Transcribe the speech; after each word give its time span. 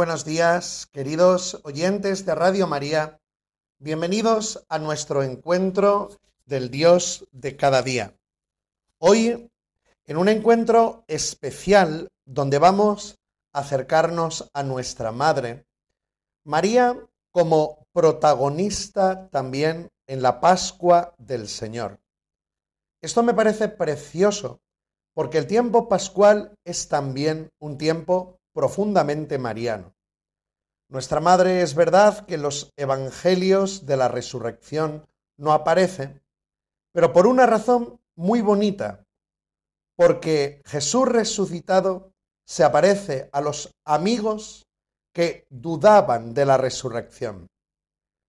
Buenos 0.00 0.24
días, 0.24 0.88
queridos 0.92 1.60
oyentes 1.62 2.24
de 2.24 2.34
Radio 2.34 2.66
María. 2.66 3.20
Bienvenidos 3.78 4.64
a 4.70 4.78
nuestro 4.78 5.22
encuentro 5.22 6.08
del 6.46 6.70
Dios 6.70 7.28
de 7.32 7.54
cada 7.54 7.82
día. 7.82 8.16
Hoy, 8.96 9.50
en 10.06 10.16
un 10.16 10.30
encuentro 10.30 11.04
especial 11.06 12.08
donde 12.24 12.58
vamos 12.58 13.18
a 13.52 13.58
acercarnos 13.58 14.48
a 14.54 14.62
nuestra 14.62 15.12
Madre, 15.12 15.66
María 16.44 16.96
como 17.30 17.86
protagonista 17.92 19.28
también 19.28 19.90
en 20.06 20.22
la 20.22 20.40
Pascua 20.40 21.14
del 21.18 21.46
Señor. 21.46 22.00
Esto 23.02 23.22
me 23.22 23.34
parece 23.34 23.68
precioso 23.68 24.62
porque 25.12 25.36
el 25.36 25.46
tiempo 25.46 25.90
pascual 25.90 26.54
es 26.64 26.88
también 26.88 27.50
un 27.58 27.76
tiempo 27.76 28.39
profundamente 28.52 29.38
mariano. 29.38 29.94
Nuestra 30.88 31.20
Madre 31.20 31.62
es 31.62 31.74
verdad 31.74 32.26
que 32.26 32.36
los 32.36 32.72
evangelios 32.76 33.86
de 33.86 33.96
la 33.96 34.08
resurrección 34.08 35.06
no 35.36 35.52
aparecen, 35.52 36.20
pero 36.92 37.12
por 37.12 37.26
una 37.26 37.46
razón 37.46 38.00
muy 38.16 38.40
bonita, 38.40 39.06
porque 39.96 40.62
Jesús 40.64 41.06
resucitado 41.08 42.12
se 42.44 42.64
aparece 42.64 43.28
a 43.32 43.40
los 43.40 43.70
amigos 43.84 44.66
que 45.12 45.46
dudaban 45.50 46.34
de 46.34 46.44
la 46.44 46.56
resurrección. 46.56 47.46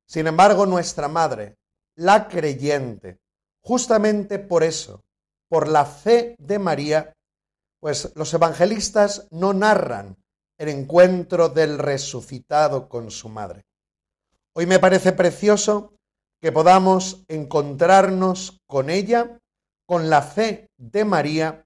Sin 0.07 0.27
embargo, 0.27 0.65
nuestra 0.65 1.07
Madre, 1.07 1.55
la 1.95 2.27
creyente, 2.27 3.19
justamente 3.63 4.37
por 4.39 4.63
eso, 4.63 5.01
por 5.49 5.67
la 5.67 5.85
fe 5.85 6.35
de 6.37 6.59
María, 6.59 7.13
pues 7.81 8.13
los 8.15 8.33
evangelistas 8.33 9.27
no 9.31 9.53
narran 9.53 10.15
el 10.57 10.69
encuentro 10.69 11.49
del 11.49 11.79
resucitado 11.79 12.87
con 12.87 13.09
su 13.09 13.27
madre. 13.27 13.65
Hoy 14.53 14.67
me 14.67 14.79
parece 14.79 15.11
precioso 15.11 15.93
que 16.39 16.51
podamos 16.51 17.25
encontrarnos 17.27 18.61
con 18.67 18.91
ella, 18.91 19.39
con 19.87 20.11
la 20.11 20.21
fe 20.21 20.69
de 20.77 21.03
María, 21.05 21.65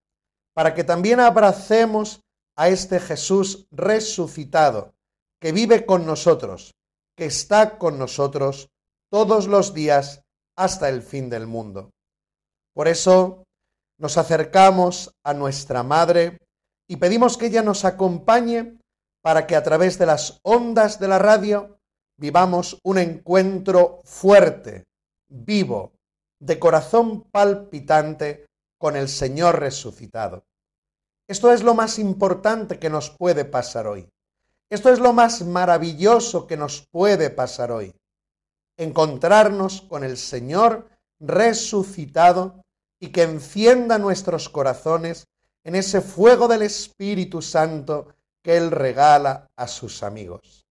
para 0.53 0.73
que 0.73 0.85
también 0.85 1.19
abracemos 1.19 2.21
a 2.55 2.69
este 2.69 3.01
Jesús 3.01 3.67
resucitado, 3.71 4.93
que 5.41 5.51
vive 5.51 5.85
con 5.85 6.05
nosotros, 6.05 6.75
que 7.17 7.25
está 7.25 7.77
con 7.77 7.99
nosotros 7.99 8.69
todos 9.09 9.47
los 9.47 9.73
días 9.73 10.23
hasta 10.55 10.87
el 10.87 11.01
fin 11.01 11.29
del 11.29 11.45
mundo. 11.45 11.91
Por 12.73 12.87
eso 12.87 13.43
nos 13.97 14.17
acercamos 14.17 15.15
a 15.23 15.33
nuestra 15.33 15.83
Madre 15.83 16.39
y 16.87 16.97
pedimos 16.97 17.37
que 17.37 17.47
ella 17.47 17.63
nos 17.63 17.85
acompañe 17.85 18.77
para 19.21 19.47
que 19.47 19.55
a 19.55 19.63
través 19.63 19.97
de 19.97 20.05
las 20.05 20.39
ondas 20.43 20.99
de 20.99 21.07
la 21.07 21.19
radio 21.19 21.79
vivamos 22.17 22.79
un 22.83 22.97
encuentro 22.97 23.99
fuerte, 24.03 24.83
vivo, 25.27 25.93
de 26.39 26.59
corazón 26.59 27.23
palpitante 27.31 28.45
con 28.77 28.95
el 28.95 29.07
Señor 29.07 29.59
resucitado. 29.59 30.43
Esto 31.27 31.51
es 31.51 31.63
lo 31.63 31.73
más 31.73 31.97
importante 31.97 32.77
que 32.77 32.89
nos 32.89 33.09
puede 33.09 33.45
pasar 33.45 33.87
hoy. 33.87 34.07
Esto 34.69 34.91
es 34.91 34.99
lo 34.99 35.13
más 35.13 35.43
maravilloso 35.43 36.45
que 36.45 36.57
nos 36.57 36.85
puede 36.91 37.29
pasar 37.29 37.71
hoy. 37.71 37.95
Encontrarnos 38.77 39.81
con 39.81 40.03
el 40.03 40.17
Señor 40.17 40.89
resucitado 41.19 42.64
y 42.99 43.09
que 43.09 43.23
encienda 43.23 43.97
nuestros 43.97 44.49
corazones 44.49 45.27
en 45.63 45.75
ese 45.75 46.01
fuego 46.01 46.47
del 46.47 46.61
Espíritu 46.61 47.41
Santo 47.41 48.07
que 48.41 48.57
Él 48.57 48.71
regala 48.71 49.49
a 49.55 49.67
sus 49.67 50.03
amigos. 50.03 50.67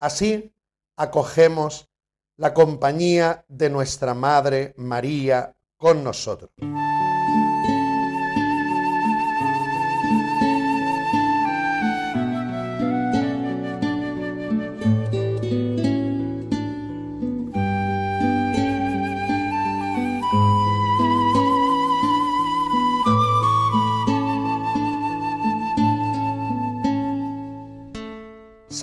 Así 0.00 0.52
acogemos 0.96 1.88
la 2.36 2.54
compañía 2.54 3.44
de 3.48 3.68
nuestra 3.68 4.14
Madre 4.14 4.74
María 4.76 5.56
con 5.76 6.04
nosotros. 6.04 6.50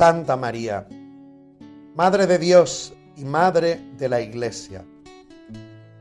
Santa 0.05 0.35
María, 0.35 0.87
Madre 1.95 2.27
de 2.27 2.37
Dios 2.37 2.93
y 3.17 3.25
Madre 3.25 3.81
de 3.97 4.07
la 4.07 4.21
Iglesia, 4.21 4.85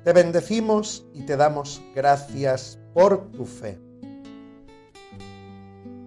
te 0.04 0.12
bendecimos 0.12 1.06
y 1.14 1.22
te 1.22 1.38
damos 1.38 1.80
gracias 1.94 2.78
por 2.92 3.30
tu 3.30 3.46
fe. 3.46 3.80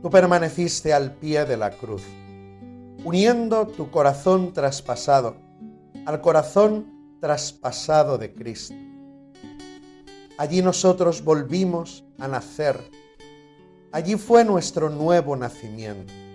Tú 0.04 0.12
permaneciste 0.12 0.94
al 0.94 1.16
pie 1.16 1.46
de 1.46 1.58
la 1.58 1.72
cruz, 1.72 2.04
uniendo 3.04 3.66
tu 3.66 3.90
corazón 3.90 4.54
traspasado 4.54 5.36
al 6.06 6.22
corazón 6.22 7.18
traspasado 7.20 8.20
de 8.20 8.32
Cristo. 8.32 8.76
Allí 10.38 10.62
nosotros 10.62 11.24
volvimos 11.24 12.06
a 12.20 12.28
nacer. 12.28 12.80
Allí 13.92 14.18
fue 14.18 14.46
nuestro 14.46 14.88
nuevo 14.92 15.36
nacimiento 15.36 16.27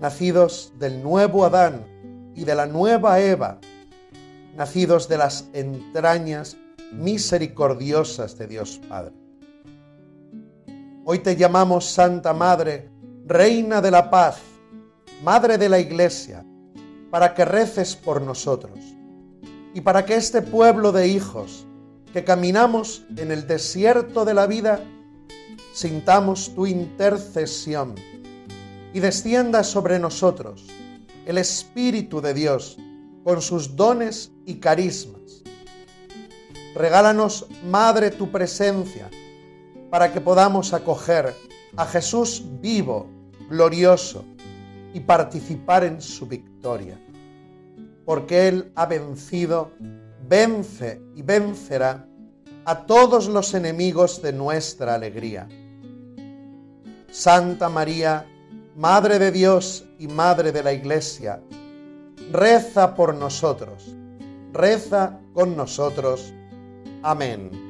nacidos 0.00 0.72
del 0.78 1.02
nuevo 1.02 1.44
Adán 1.44 1.86
y 2.34 2.44
de 2.44 2.54
la 2.54 2.66
nueva 2.66 3.20
Eva, 3.20 3.58
nacidos 4.54 5.08
de 5.08 5.18
las 5.18 5.48
entrañas 5.52 6.56
misericordiosas 6.92 8.36
de 8.38 8.46
Dios 8.46 8.80
Padre. 8.88 9.14
Hoy 11.04 11.20
te 11.20 11.36
llamamos 11.36 11.86
Santa 11.86 12.32
Madre, 12.32 12.90
Reina 13.24 13.80
de 13.80 13.90
la 13.90 14.10
Paz, 14.10 14.38
Madre 15.22 15.56
de 15.56 15.68
la 15.68 15.78
Iglesia, 15.78 16.44
para 17.10 17.34
que 17.34 17.44
reces 17.44 17.96
por 17.96 18.20
nosotros 18.20 18.78
y 19.72 19.80
para 19.80 20.04
que 20.04 20.16
este 20.16 20.42
pueblo 20.42 20.92
de 20.92 21.08
hijos 21.08 21.66
que 22.12 22.24
caminamos 22.24 23.04
en 23.16 23.30
el 23.30 23.46
desierto 23.46 24.24
de 24.24 24.34
la 24.34 24.46
vida, 24.46 24.80
sintamos 25.72 26.54
tu 26.54 26.66
intercesión 26.66 27.94
y 28.92 29.00
descienda 29.00 29.64
sobre 29.64 29.98
nosotros 29.98 30.66
el 31.26 31.38
Espíritu 31.38 32.20
de 32.20 32.34
Dios 32.34 32.76
con 33.24 33.42
sus 33.42 33.74
dones 33.76 34.32
y 34.44 34.56
carismas. 34.56 35.42
Regálanos, 36.74 37.46
Madre, 37.64 38.10
tu 38.10 38.30
presencia 38.30 39.10
para 39.90 40.12
que 40.12 40.20
podamos 40.20 40.72
acoger 40.72 41.34
a 41.76 41.86
Jesús 41.86 42.44
vivo, 42.60 43.08
glorioso 43.50 44.24
y 44.94 45.00
participar 45.00 45.84
en 45.84 46.00
su 46.00 46.26
victoria. 46.26 46.98
porque 48.06 48.46
Él 48.48 48.72
ha 48.76 48.86
vencido, 48.86 49.72
vence 50.28 51.02
y 51.16 51.22
vencerá 51.22 52.08
a 52.64 52.86
todos 52.86 53.28
los 53.28 53.52
enemigos 53.52 54.22
de 54.22 54.32
nuestra 54.32 54.94
alegría. 54.94 55.48
Santa 57.10 57.68
María, 57.68 58.24
Madre 58.76 59.18
de 59.18 59.32
Dios 59.32 59.86
y 59.98 60.06
Madre 60.06 60.52
de 60.52 60.62
la 60.62 60.70
Iglesia, 60.74 61.40
reza 62.30 62.94
por 62.94 63.14
nosotros, 63.14 63.96
reza 64.52 65.18
con 65.32 65.56
nosotros. 65.56 66.34
Amén. 67.02 67.65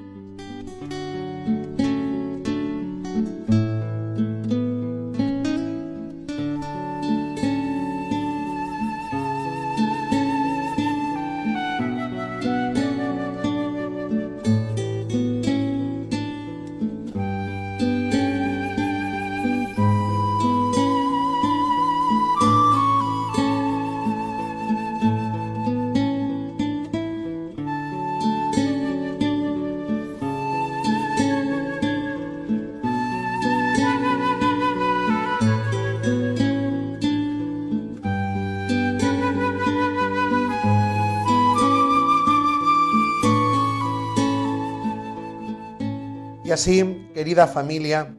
Así, 46.57 47.11
querida 47.13 47.47
familia, 47.47 48.17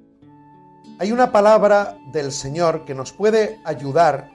hay 1.00 1.12
una 1.12 1.31
palabra 1.31 1.98
del 2.12 2.31
Señor 2.31 2.86
que 2.86 2.94
nos 2.94 3.12
puede 3.12 3.60
ayudar 3.66 4.30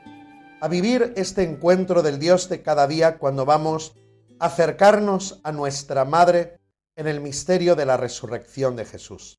a 0.61 0.67
vivir 0.67 1.13
este 1.15 1.45
encuentro 1.45 2.03
del 2.03 2.19
Dios 2.19 2.49
de 2.49 2.63
cada 2.63 2.89
día 2.89 3.19
cuando 3.19 3.45
vamos 3.45 3.95
a 4.41 4.47
acercarnos 4.47 5.39
a 5.45 5.53
nuestra 5.53 6.05
Madre 6.05 6.59
en 6.97 7.07
el 7.07 7.21
misterio 7.21 7.77
de 7.77 7.87
la 7.87 7.97
resurrección 7.97 8.75
de 8.75 8.87
Jesús. 8.87 9.39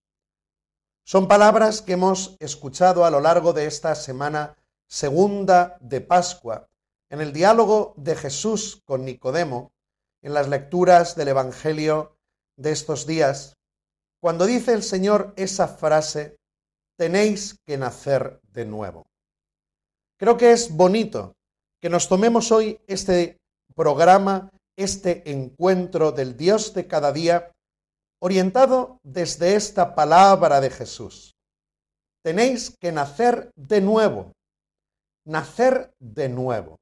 Son 1.04 1.28
palabras 1.28 1.82
que 1.82 1.94
hemos 1.94 2.38
escuchado 2.40 3.04
a 3.04 3.12
lo 3.12 3.20
largo 3.20 3.52
de 3.52 3.66
esta 3.66 3.94
semana 3.96 4.56
segunda 4.88 5.76
de 5.82 6.00
Pascua, 6.00 6.70
en 7.10 7.20
el 7.20 7.34
diálogo 7.34 7.96
de 7.98 8.16
Jesús 8.16 8.82
con 8.86 9.04
Nicodemo, 9.04 9.74
en 10.22 10.34
las 10.34 10.48
lecturas 10.48 11.18
del 11.18 11.28
Evangelio 11.28 12.16
de 12.56 12.72
estos 12.72 13.06
días, 13.06 13.58
cuando 14.24 14.46
dice 14.46 14.72
el 14.72 14.84
Señor 14.84 15.34
esa 15.36 15.68
frase, 15.68 16.38
tenéis 16.98 17.60
que 17.66 17.78
nacer 17.78 18.40
de 18.54 18.64
nuevo. 18.64 19.06
Creo 20.18 20.38
que 20.38 20.54
es 20.54 20.74
bonito 20.74 21.36
que 21.82 21.90
nos 21.90 22.08
tomemos 22.08 22.50
hoy 22.54 22.80
este 22.88 23.36
programa, 23.76 24.50
este 24.78 25.30
encuentro 25.30 26.14
del 26.14 26.38
Dios 26.38 26.74
de 26.74 26.88
cada 26.88 27.12
día, 27.12 27.52
orientado 28.22 29.02
desde 29.04 29.56
esta 29.56 29.94
palabra 29.94 30.62
de 30.62 30.70
Jesús. 30.70 31.36
Tenéis 32.24 32.78
que 32.80 32.94
nacer 32.94 33.52
de 33.58 33.82
nuevo, 33.82 34.32
nacer 35.26 35.92
de 36.00 36.30
nuevo. 36.30 36.80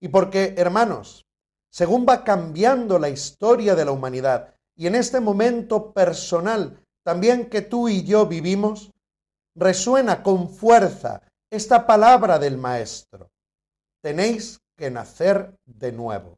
Y 0.00 0.08
porque, 0.08 0.54
hermanos, 0.56 1.26
según 1.70 2.06
va 2.08 2.24
cambiando 2.24 2.98
la 2.98 3.10
historia 3.10 3.74
de 3.74 3.84
la 3.84 3.92
humanidad, 3.92 4.55
y 4.76 4.86
en 4.86 4.94
este 4.94 5.20
momento 5.20 5.92
personal 5.92 6.78
también 7.02 7.48
que 7.48 7.62
tú 7.62 7.88
y 7.88 8.02
yo 8.04 8.26
vivimos, 8.26 8.90
resuena 9.54 10.22
con 10.22 10.50
fuerza 10.50 11.22
esta 11.50 11.86
palabra 11.86 12.38
del 12.38 12.58
Maestro. 12.58 13.30
Tenéis 14.02 14.60
que 14.76 14.90
nacer 14.90 15.56
de 15.64 15.92
nuevo. 15.92 16.36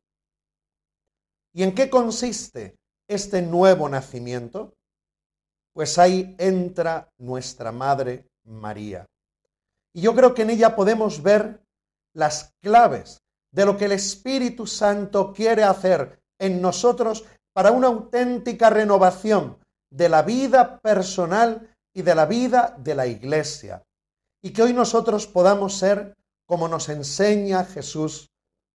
¿Y 1.54 1.62
en 1.62 1.74
qué 1.74 1.90
consiste 1.90 2.76
este 3.08 3.42
nuevo 3.42 3.88
nacimiento? 3.88 4.74
Pues 5.72 5.98
ahí 5.98 6.36
entra 6.38 7.08
nuestra 7.18 7.72
Madre 7.72 8.26
María. 8.44 9.06
Y 9.94 10.02
yo 10.02 10.14
creo 10.14 10.34
que 10.34 10.42
en 10.42 10.50
ella 10.50 10.76
podemos 10.76 11.22
ver 11.22 11.60
las 12.14 12.52
claves 12.60 13.22
de 13.52 13.64
lo 13.64 13.76
que 13.76 13.86
el 13.86 13.92
Espíritu 13.92 14.66
Santo 14.66 15.32
quiere 15.32 15.64
hacer 15.64 16.20
en 16.38 16.60
nosotros 16.60 17.24
para 17.58 17.72
una 17.72 17.88
auténtica 17.88 18.70
renovación 18.70 19.58
de 19.90 20.08
la 20.08 20.22
vida 20.22 20.78
personal 20.78 21.74
y 21.92 22.02
de 22.02 22.14
la 22.14 22.24
vida 22.24 22.76
de 22.78 22.94
la 22.94 23.08
iglesia. 23.08 23.82
Y 24.40 24.52
que 24.52 24.62
hoy 24.62 24.72
nosotros 24.72 25.26
podamos 25.26 25.76
ser, 25.76 26.14
como 26.46 26.68
nos 26.68 26.88
enseña 26.88 27.64
Jesús, 27.64 28.28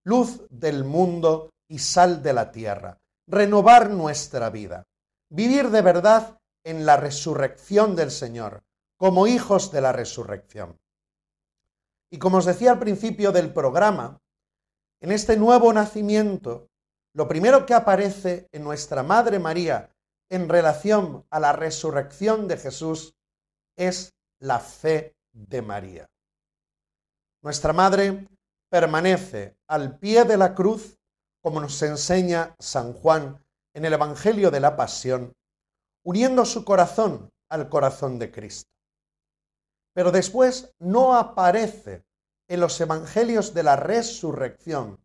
luz 0.03 0.45
del 0.49 0.83
mundo 0.83 1.51
y 1.69 1.79
sal 1.79 2.21
de 2.21 2.33
la 2.33 2.51
tierra. 2.51 2.97
Renovar 3.25 3.89
nuestra 3.89 4.49
vida. 4.49 4.83
Vivir 5.29 5.69
de 5.69 5.81
verdad 5.81 6.37
en 6.65 6.85
la 6.85 6.97
resurrección 6.97 7.95
del 7.95 8.11
Señor, 8.11 8.63
como 8.97 9.27
hijos 9.27 9.71
de 9.71 9.79
la 9.79 9.93
resurrección. 9.93 10.77
Y 12.11 12.19
como 12.19 12.39
os 12.39 12.45
decía 12.45 12.71
al 12.71 12.79
principio 12.79 13.31
del 13.31 13.53
programa, 13.53 14.19
en 14.99 15.13
este 15.13 15.37
nuevo 15.37 15.71
nacimiento 15.71 16.67
lo 17.13 17.27
primero 17.27 17.65
que 17.65 17.73
aparece 17.73 18.49
en 18.51 18.63
nuestra 18.63 19.03
Madre 19.03 19.39
María 19.39 19.89
en 20.29 20.49
relación 20.49 21.25
a 21.29 21.39
la 21.39 21.53
resurrección 21.53 22.47
de 22.47 22.57
Jesús 22.57 23.15
es 23.77 24.13
la 24.39 24.59
fe 24.59 25.15
de 25.31 25.61
María. 25.61 26.09
Nuestra 27.43 27.71
Madre 27.73 28.27
permanece 28.69 29.57
al 29.67 29.99
pie 29.99 30.23
de 30.23 30.37
la 30.37 30.55
cruz, 30.55 30.97
como 31.41 31.59
nos 31.61 31.79
enseña 31.83 32.55
San 32.59 32.93
Juan 32.93 33.43
en 33.75 33.85
el 33.85 33.93
Evangelio 33.93 34.49
de 34.49 34.59
la 34.59 34.75
Pasión, 34.75 35.33
uniendo 36.03 36.45
su 36.45 36.65
corazón 36.65 37.29
al 37.49 37.69
corazón 37.69 38.17
de 38.17 38.31
Cristo. 38.31 38.71
Pero 39.93 40.11
después 40.11 40.73
no 40.79 41.15
aparece 41.15 42.03
en 42.47 42.59
los 42.59 42.79
Evangelios 42.81 43.53
de 43.53 43.63
la 43.63 43.75
resurrección, 43.75 44.99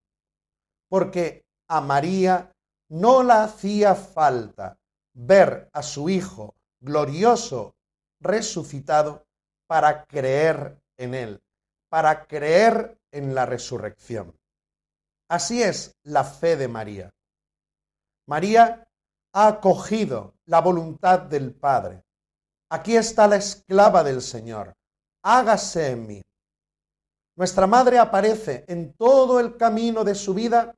porque 0.88 1.44
a 1.68 1.80
María 1.80 2.52
no 2.88 3.22
la 3.22 3.44
hacía 3.44 3.94
falta 3.94 4.78
ver 5.14 5.68
a 5.72 5.82
su 5.82 6.08
Hijo 6.08 6.54
glorioso 6.80 7.74
resucitado 8.20 9.26
para 9.66 10.04
creer 10.06 10.80
en 10.96 11.14
Él, 11.14 11.42
para 11.88 12.26
creer 12.26 12.98
en 13.12 13.34
la 13.34 13.46
resurrección. 13.46 14.34
Así 15.28 15.62
es 15.62 15.94
la 16.04 16.24
fe 16.24 16.56
de 16.56 16.68
María. 16.68 17.10
María 18.26 18.88
ha 19.34 19.48
acogido 19.48 20.34
la 20.46 20.60
voluntad 20.60 21.20
del 21.20 21.54
Padre. 21.54 22.02
Aquí 22.70 22.96
está 22.96 23.26
la 23.26 23.36
esclava 23.36 24.02
del 24.02 24.22
Señor. 24.22 24.74
Hágase 25.22 25.90
en 25.90 26.06
mí. 26.06 26.22
Nuestra 27.36 27.66
madre 27.66 27.98
aparece 27.98 28.64
en 28.68 28.94
todo 28.94 29.38
el 29.38 29.56
camino 29.56 30.02
de 30.04 30.14
su 30.14 30.34
vida 30.34 30.74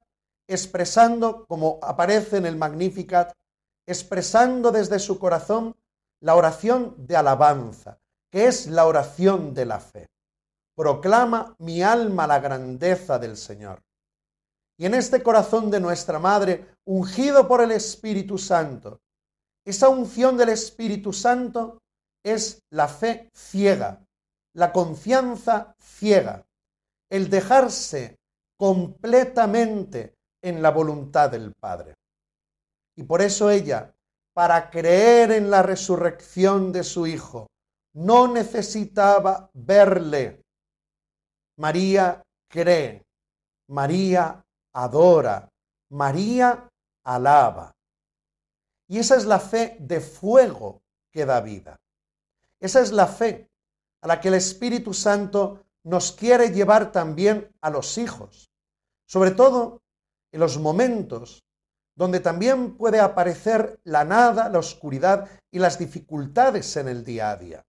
expresando, 0.50 1.46
como 1.46 1.78
aparece 1.80 2.36
en 2.38 2.46
el 2.46 2.56
Magnificat, 2.56 3.32
expresando 3.86 4.72
desde 4.72 4.98
su 4.98 5.18
corazón 5.18 5.76
la 6.20 6.34
oración 6.34 6.94
de 6.98 7.16
alabanza, 7.16 7.98
que 8.30 8.46
es 8.46 8.66
la 8.66 8.86
oración 8.86 9.54
de 9.54 9.64
la 9.64 9.78
fe. 9.78 10.08
Proclama 10.76 11.54
mi 11.58 11.82
alma 11.82 12.26
la 12.26 12.40
grandeza 12.40 13.18
del 13.18 13.36
Señor. 13.36 13.80
Y 14.76 14.86
en 14.86 14.94
este 14.94 15.22
corazón 15.22 15.70
de 15.70 15.78
nuestra 15.78 16.18
Madre, 16.18 16.66
ungido 16.84 17.46
por 17.46 17.60
el 17.60 17.70
Espíritu 17.70 18.36
Santo, 18.36 19.00
esa 19.64 19.88
unción 19.88 20.36
del 20.36 20.48
Espíritu 20.48 21.12
Santo 21.12 21.78
es 22.24 22.60
la 22.70 22.88
fe 22.88 23.30
ciega, 23.34 24.04
la 24.54 24.72
confianza 24.72 25.76
ciega, 25.78 26.44
el 27.08 27.30
dejarse 27.30 28.16
completamente 28.58 30.16
en 30.42 30.62
la 30.62 30.70
voluntad 30.70 31.30
del 31.30 31.52
Padre. 31.52 31.94
Y 32.96 33.02
por 33.04 33.22
eso 33.22 33.50
ella, 33.50 33.94
para 34.32 34.70
creer 34.70 35.32
en 35.32 35.50
la 35.50 35.62
resurrección 35.62 36.72
de 36.72 36.84
su 36.84 37.06
Hijo, 37.06 37.46
no 37.94 38.28
necesitaba 38.28 39.50
verle. 39.52 40.42
María 41.56 42.22
cree, 42.48 43.02
María 43.68 44.44
adora, 44.72 45.48
María 45.90 46.68
alaba. 47.04 47.72
Y 48.88 48.98
esa 48.98 49.16
es 49.16 49.24
la 49.24 49.38
fe 49.38 49.76
de 49.80 50.00
fuego 50.00 50.82
que 51.12 51.26
da 51.26 51.40
vida. 51.40 51.76
Esa 52.60 52.80
es 52.80 52.92
la 52.92 53.06
fe 53.06 53.48
a 54.02 54.08
la 54.08 54.20
que 54.20 54.28
el 54.28 54.34
Espíritu 54.34 54.94
Santo 54.94 55.64
nos 55.84 56.12
quiere 56.12 56.50
llevar 56.50 56.92
también 56.92 57.50
a 57.60 57.70
los 57.70 57.98
hijos 57.98 58.50
sobre 59.10 59.32
todo 59.32 59.79
en 60.32 60.40
los 60.40 60.58
momentos 60.58 61.44
donde 61.96 62.20
también 62.20 62.76
puede 62.76 62.98
aparecer 62.98 63.78
la 63.84 64.04
nada, 64.04 64.48
la 64.48 64.58
oscuridad 64.58 65.28
y 65.50 65.58
las 65.58 65.78
dificultades 65.78 66.76
en 66.76 66.88
el 66.88 67.04
día 67.04 67.30
a 67.30 67.36
día. 67.36 67.66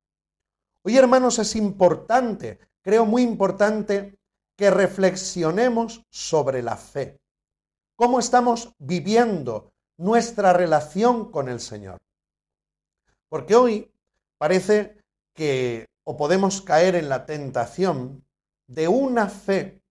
Hoy, 0.84 0.98
hermanos, 0.98 1.38
es 1.39 1.56
importante, 1.56 2.60
creo 2.82 3.06
muy 3.06 3.24
importante, 3.24 4.18
que 4.58 4.70
reflexionemos 4.70 6.06
sobre 6.10 6.62
la 6.62 6.77
fe. 6.77 7.20
¿Cómo 7.98 8.20
estamos 8.20 8.74
viviendo 8.80 9.74
nuestra 9.98 10.53
relación 10.53 11.30
con 11.32 11.50
el 11.50 11.60
Señor? 11.60 11.98
Porque 13.27 13.56
hoy 13.56 13.91
parece 14.38 14.98
que 15.36 15.88
o 16.03 16.18
podemos 16.18 16.62
caer 16.62 16.96
en 16.96 17.10
la 17.10 17.25
tentación 17.25 18.24
de 18.68 18.88
una 18.88 19.27
fe 19.27 19.82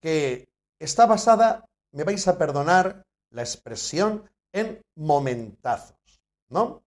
que 0.00 0.48
está 0.78 1.06
basada, 1.06 1.64
me 1.94 2.04
vais 2.04 2.26
a 2.28 2.36
perdonar 2.36 3.04
la 3.30 3.42
expresión, 3.42 4.28
en 4.52 4.80
momentazos, 4.94 6.20
¿no? 6.48 6.84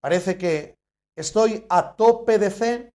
Parece 0.00 0.38
que 0.38 0.76
estoy 1.16 1.66
a 1.68 1.96
tope 1.96 2.38
de 2.38 2.50
fe 2.50 2.92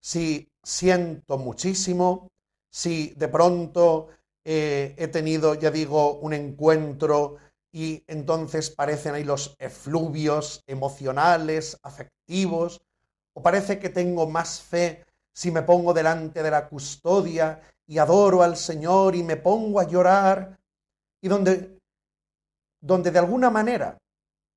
si 0.00 0.48
siento 0.62 1.36
muchísimo, 1.36 2.28
si 2.70 3.12
de 3.16 3.26
pronto 3.28 4.08
eh, 4.44 4.94
he 4.96 5.08
tenido, 5.08 5.54
ya 5.54 5.72
digo, 5.72 6.14
un 6.18 6.32
encuentro 6.32 7.38
y 7.72 8.04
entonces 8.06 8.70
parecen 8.70 9.14
ahí 9.14 9.24
los 9.24 9.56
efluvios 9.58 10.62
emocionales, 10.66 11.76
afectivos, 11.82 12.80
o 13.34 13.42
parece 13.42 13.80
que 13.80 13.88
tengo 13.88 14.28
más 14.28 14.60
fe 14.60 15.04
si 15.32 15.50
me 15.50 15.62
pongo 15.62 15.92
delante 15.92 16.42
de 16.42 16.50
la 16.50 16.68
custodia 16.68 17.60
y 17.86 17.98
adoro 17.98 18.42
al 18.42 18.56
Señor 18.56 19.16
y 19.16 19.24
me 19.24 19.36
pongo 19.36 19.80
a 19.80 19.88
llorar, 19.88 20.55
y 21.26 21.28
donde, 21.28 21.80
donde 22.80 23.10
de 23.10 23.18
alguna 23.18 23.50
manera 23.50 23.98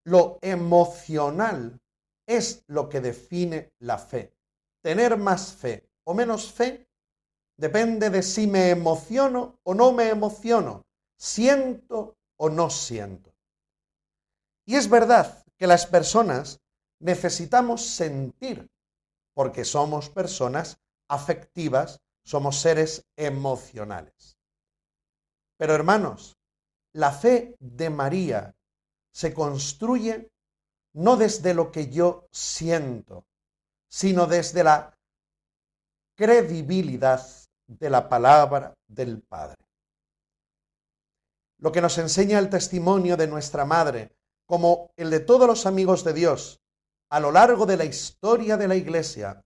lo 0.06 0.38
emocional 0.40 1.82
es 2.28 2.64
lo 2.68 2.88
que 2.88 3.02
define 3.02 3.72
la 3.80 3.98
fe. 3.98 4.36
Tener 4.84 5.18
más 5.18 5.52
fe 5.52 5.90
o 6.04 6.14
menos 6.14 6.54
fe 6.54 6.88
depende 7.58 8.12
de 8.12 8.22
si 8.22 8.46
me 8.46 8.70
emociono 8.70 9.58
o 9.64 9.74
no 9.74 9.94
me 9.94 10.10
emociono, 10.10 10.86
siento 11.18 12.20
o 12.38 12.50
no 12.52 12.70
siento. 12.70 13.34
Y 14.68 14.76
es 14.76 14.88
verdad 14.88 15.44
que 15.58 15.66
las 15.66 15.88
personas 15.88 16.62
necesitamos 17.00 17.84
sentir, 17.84 18.70
porque 19.34 19.66
somos 19.66 20.08
personas 20.12 20.78
afectivas 21.08 22.00
somos 22.24 22.58
seres 22.58 23.08
emocionales. 23.18 24.38
Pero 25.58 25.74
hermanos, 25.74 26.39
la 26.94 27.12
fe 27.12 27.56
de 27.60 27.90
María 27.90 28.56
se 29.14 29.34
construye 29.34 30.30
no 30.94 31.18
desde 31.18 31.54
lo 31.54 31.72
que 31.72 31.90
yo 31.90 32.28
siento, 32.32 33.26
sino 33.90 34.26
desde 34.26 34.64
la 34.64 34.98
credibilidad 36.16 37.26
de 37.68 37.90
la 37.90 38.10
palabra 38.10 38.74
del 38.88 39.22
Padre. 39.22 39.58
Lo 41.60 41.72
que 41.72 41.82
nos 41.82 41.98
enseña 41.98 42.40
el 42.40 42.50
testimonio 42.50 43.18
de 43.18 43.28
nuestra 43.28 43.66
Madre, 43.66 44.16
como 44.46 44.92
el 44.98 45.10
de 45.10 45.20
todos 45.20 45.48
los 45.48 45.66
amigos 45.66 46.04
de 46.04 46.14
Dios, 46.14 46.60
a 47.12 47.20
lo 47.20 47.32
largo 47.32 47.66
de 47.66 47.78
la 47.78 47.86
historia 47.86 48.58
de 48.58 48.68
la 48.68 48.76
Iglesia, 48.76 49.42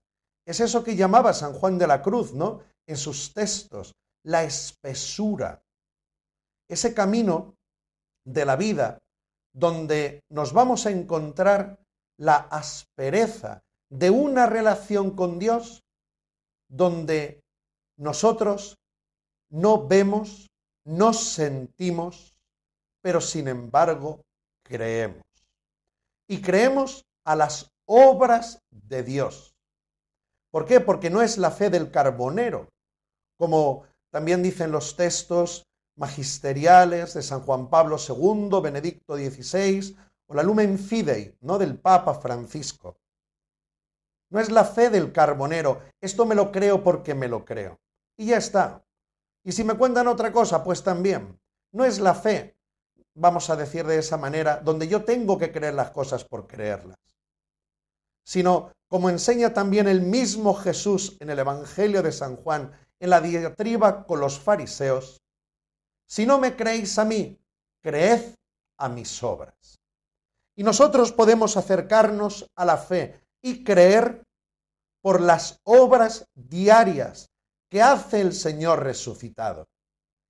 es 0.46 0.60
eso 0.60 0.84
que 0.84 0.96
llamaba 0.96 1.34
San 1.34 1.54
Juan 1.54 1.78
de 1.78 1.88
la 1.88 2.02
Cruz, 2.02 2.34
¿no? 2.34 2.62
en 2.88 2.98
sus 2.98 3.34
textos, 3.34 3.94
la 4.24 4.44
espesura, 4.44 5.62
ese 6.68 6.94
camino 6.94 7.56
de 8.26 8.46
la 8.46 8.56
vida 8.56 9.00
donde 9.54 10.24
nos 10.30 10.54
vamos 10.54 10.86
a 10.86 10.92
encontrar 10.92 11.80
la 12.18 12.36
aspereza 12.36 13.64
de 13.90 14.10
una 14.10 14.48
relación 14.48 15.16
con 15.16 15.40
Dios 15.40 15.84
donde 16.68 17.42
nosotros 17.98 18.78
no 19.50 19.88
vemos, 19.88 20.50
no 20.86 21.14
sentimos, 21.14 22.34
pero 23.02 23.22
sin 23.22 23.48
embargo 23.48 24.22
creemos. 24.64 25.22
Y 26.28 26.42
creemos 26.42 27.06
a 27.26 27.36
las 27.36 27.70
obras 27.86 28.60
de 28.72 29.04
Dios. 29.04 29.54
¿Por 30.52 30.66
qué? 30.66 30.80
Porque 30.80 31.10
no 31.10 31.22
es 31.22 31.38
la 31.38 31.52
fe 31.52 31.70
del 31.70 31.92
carbonero, 31.92 32.70
como 33.38 33.84
también 34.12 34.42
dicen 34.42 34.72
los 34.72 34.96
textos 34.96 35.64
magisteriales 35.96 37.14
de 37.14 37.22
San 37.22 37.42
Juan 37.42 37.70
Pablo 37.70 37.98
II, 37.98 38.60
Benedicto 38.62 39.16
XVI, 39.16 39.96
o 40.28 40.34
la 40.34 40.44
Lumen 40.44 40.80
Fidei, 40.80 41.38
¿no? 41.42 41.58
del 41.58 41.78
Papa 41.78 42.16
Francisco. 42.16 42.98
No 44.30 44.40
es 44.40 44.50
la 44.50 44.66
fe 44.66 44.90
del 44.90 45.12
carbonero, 45.12 45.82
esto 46.02 46.26
me 46.26 46.36
lo 46.36 46.52
creo 46.52 46.84
porque 46.84 47.14
me 47.14 47.28
lo 47.28 47.46
creo. 47.46 47.80
Y 48.18 48.28
ya 48.28 48.38
está. 48.38 48.84
Y 49.44 49.52
si 49.52 49.64
me 49.64 49.76
cuentan 49.76 50.08
otra 50.08 50.32
cosa, 50.32 50.64
pues 50.64 50.84
también. 50.84 51.40
No 51.72 51.86
es 51.86 52.00
la 52.00 52.16
fe, 52.16 52.56
vamos 53.16 53.50
a 53.50 53.56
decir 53.56 53.86
de 53.86 53.98
esa 53.98 54.18
manera, 54.18 54.60
donde 54.64 54.88
yo 54.88 55.04
tengo 55.04 55.38
que 55.38 55.52
creer 55.52 55.74
las 55.74 55.92
cosas 55.92 56.24
por 56.24 56.48
creerlas, 56.48 56.98
sino 58.24 58.72
como 58.88 59.10
enseña 59.10 59.54
también 59.54 59.88
el 59.88 60.02
mismo 60.02 60.54
Jesús 60.54 61.18
en 61.20 61.30
el 61.30 61.40
Evangelio 61.40 62.04
de 62.04 62.12
San 62.12 62.36
Juan, 62.36 62.72
en 63.00 63.10
la 63.10 63.22
diatriba 63.22 64.06
con 64.06 64.20
los 64.20 64.40
fariseos, 64.40 65.23
si 66.08 66.26
no 66.26 66.40
me 66.40 66.56
creéis 66.56 66.98
a 67.00 67.06
mí, 67.06 67.40
creed 67.82 68.36
a 68.78 68.90
mis 68.90 69.22
obras. 69.24 69.80
Y 70.56 70.64
nosotros 70.64 71.12
podemos 71.12 71.58
acercarnos 71.58 72.50
a 72.56 72.66
la 72.66 72.78
fe 72.78 73.22
y 73.42 73.64
creer 73.64 74.24
por 75.02 75.20
las 75.20 75.60
obras 75.64 76.28
diarias 76.34 77.30
que 77.70 77.82
hace 77.82 78.22
el 78.22 78.34
Señor 78.34 78.84
resucitado. 78.84 79.68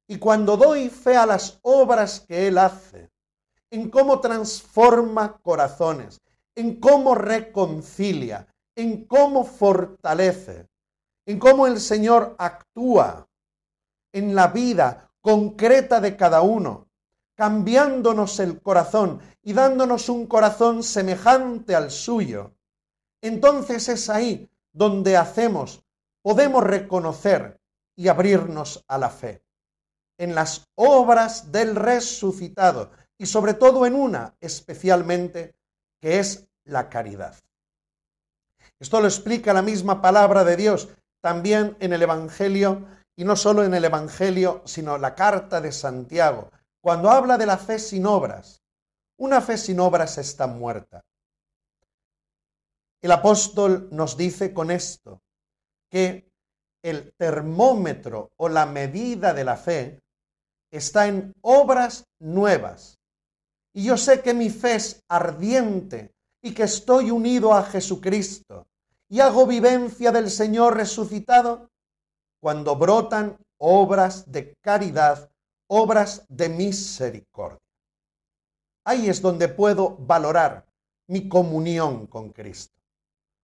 Y 0.07 0.17
cuando 0.17 0.57
doy 0.57 0.89
fe 0.89 1.15
a 1.15 1.25
las 1.25 1.59
obras 1.61 2.21
que 2.21 2.47
Él 2.47 2.57
hace, 2.57 3.09
en 3.69 3.89
cómo 3.89 4.19
transforma 4.19 5.37
corazones, 5.41 6.21
en 6.55 6.79
cómo 6.79 7.15
reconcilia, 7.15 8.47
en 8.75 9.05
cómo 9.05 9.43
fortalece, 9.45 10.67
en 11.25 11.39
cómo 11.39 11.67
el 11.67 11.79
Señor 11.79 12.35
actúa 12.37 13.27
en 14.13 14.35
la 14.35 14.47
vida 14.47 15.09
concreta 15.23 16.01
de 16.01 16.17
cada 16.17 16.41
uno, 16.41 16.89
cambiándonos 17.35 18.39
el 18.41 18.61
corazón 18.61 19.21
y 19.41 19.53
dándonos 19.53 20.09
un 20.09 20.27
corazón 20.27 20.83
semejante 20.83 21.75
al 21.75 21.91
suyo, 21.91 22.53
entonces 23.21 23.87
es 23.87 24.09
ahí 24.09 24.49
donde 24.73 25.15
hacemos, 25.15 25.81
podemos 26.21 26.61
reconocer 26.61 27.57
y 27.95 28.09
abrirnos 28.09 28.83
a 28.87 28.97
la 28.97 29.09
fe, 29.09 29.41
en 30.17 30.35
las 30.35 30.67
obras 30.75 31.53
del 31.53 31.77
resucitado 31.77 32.91
y 33.17 33.25
sobre 33.25 33.53
todo 33.53 33.85
en 33.85 33.95
una 33.95 34.35
especialmente 34.41 35.55
que 36.01 36.19
es 36.19 36.47
la 36.65 36.89
caridad. 36.89 37.35
Esto 38.77 38.99
lo 38.99 39.07
explica 39.07 39.53
la 39.53 39.61
misma 39.61 40.01
palabra 40.01 40.43
de 40.43 40.57
Dios 40.57 40.89
también 41.21 41.77
en 41.79 41.93
el 41.93 42.01
Evangelio 42.01 42.85
y 43.15 43.23
no 43.23 43.35
solo 43.35 43.63
en 43.63 43.73
el 43.73 43.85
Evangelio, 43.85 44.61
sino 44.65 44.97
la 44.97 45.15
carta 45.15 45.61
de 45.61 45.71
Santiago, 45.71 46.49
cuando 46.81 47.09
habla 47.09 47.37
de 47.37 47.45
la 47.45 47.57
fe 47.57 47.79
sin 47.79 48.05
obras. 48.05 48.61
Una 49.17 49.41
fe 49.41 49.57
sin 49.57 49.79
obras 49.79 50.17
está 50.17 50.47
muerta. 50.47 51.03
El 53.01 53.11
apóstol 53.11 53.89
nos 53.91 54.17
dice 54.17 54.53
con 54.53 54.71
esto 54.71 55.21
que 55.89 56.31
el 56.81 57.13
termómetro 57.13 58.31
o 58.37 58.49
la 58.49 58.65
medida 58.65 59.33
de 59.33 59.43
la 59.43 59.57
fe 59.57 60.01
está 60.71 61.07
en 61.07 61.33
obras 61.41 62.05
nuevas. 62.19 62.99
Y 63.73 63.85
yo 63.85 63.97
sé 63.97 64.21
que 64.21 64.33
mi 64.33 64.49
fe 64.49 64.75
es 64.75 65.03
ardiente 65.07 66.13
y 66.41 66.53
que 66.53 66.63
estoy 66.63 67.11
unido 67.11 67.53
a 67.53 67.63
Jesucristo 67.63 68.67
y 69.09 69.19
hago 69.19 69.45
vivencia 69.45 70.11
del 70.11 70.29
Señor 70.29 70.75
resucitado 70.75 71.69
cuando 72.43 72.75
brotan 72.75 73.37
obras 73.57 74.29
de 74.29 74.57
caridad, 74.59 75.31
obras 75.67 76.25
de 76.27 76.49
misericordia. 76.49 77.57
Ahí 78.83 79.07
es 79.07 79.21
donde 79.21 79.47
puedo 79.47 79.95
valorar 79.95 80.65
mi 81.07 81.29
comunión 81.29 82.05
con 82.05 82.33
Cristo. 82.33 82.77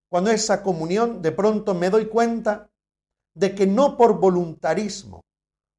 Cuando 0.09 0.31
esa 0.31 0.61
comunión 0.61 1.21
de 1.21 1.31
pronto 1.31 1.73
me 1.73 1.89
doy 1.89 2.07
cuenta 2.07 2.69
de 3.33 3.55
que 3.55 3.65
no 3.65 3.95
por 3.95 4.19
voluntarismo, 4.19 5.23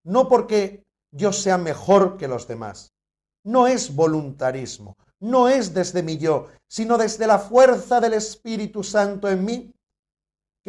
no 0.02 0.26
porque 0.26 0.86
yo 1.10 1.30
sea 1.30 1.58
mejor 1.58 2.16
que 2.16 2.26
los 2.26 2.48
demás, 2.48 2.94
no 3.44 3.66
es 3.66 3.94
voluntarismo, 3.94 4.96
no 5.18 5.50
es 5.50 5.74
desde 5.74 6.02
mi 6.02 6.16
yo, 6.16 6.46
sino 6.66 6.96
desde 6.96 7.26
la 7.26 7.38
fuerza 7.38 8.00
del 8.00 8.14
Espíritu 8.14 8.82
Santo 8.82 9.28
en 9.28 9.44
mí, 9.44 9.74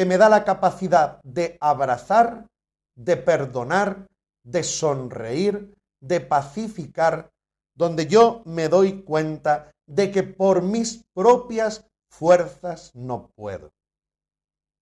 que 0.02 0.06
me 0.08 0.18
da 0.18 0.30
la 0.30 0.44
capacidad 0.44 1.22
de 1.22 1.60
abrazar, 1.62 2.48
de 2.96 3.18
perdonar 3.18 4.08
de 4.44 4.64
sonreír, 4.64 5.76
de 6.02 6.22
pacificar, 6.22 7.30
donde 7.76 8.08
yo 8.08 8.42
me 8.46 8.68
doy 8.68 9.04
cuenta 9.04 9.70
de 9.88 10.10
que 10.10 10.24
por 10.24 10.64
mis 10.64 11.04
propias 11.14 11.86
fuerzas 12.10 12.90
no 12.96 13.30
puedo. 13.36 13.70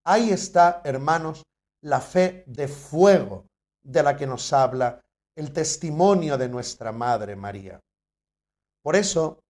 Ahí 0.06 0.30
está, 0.30 0.80
hermanos, 0.86 1.44
la 1.84 2.00
fe 2.00 2.46
de 2.48 2.70
fuego 2.70 3.44
de 3.84 4.02
la 4.02 4.16
que 4.16 4.26
nos 4.26 4.54
habla 4.54 5.02
el 5.36 5.52
testimonio 5.52 6.38
de 6.38 6.48
nuestra 6.48 6.94
Madre 6.94 7.36
María. 7.36 7.78
Por 8.82 8.96
eso 8.96 9.42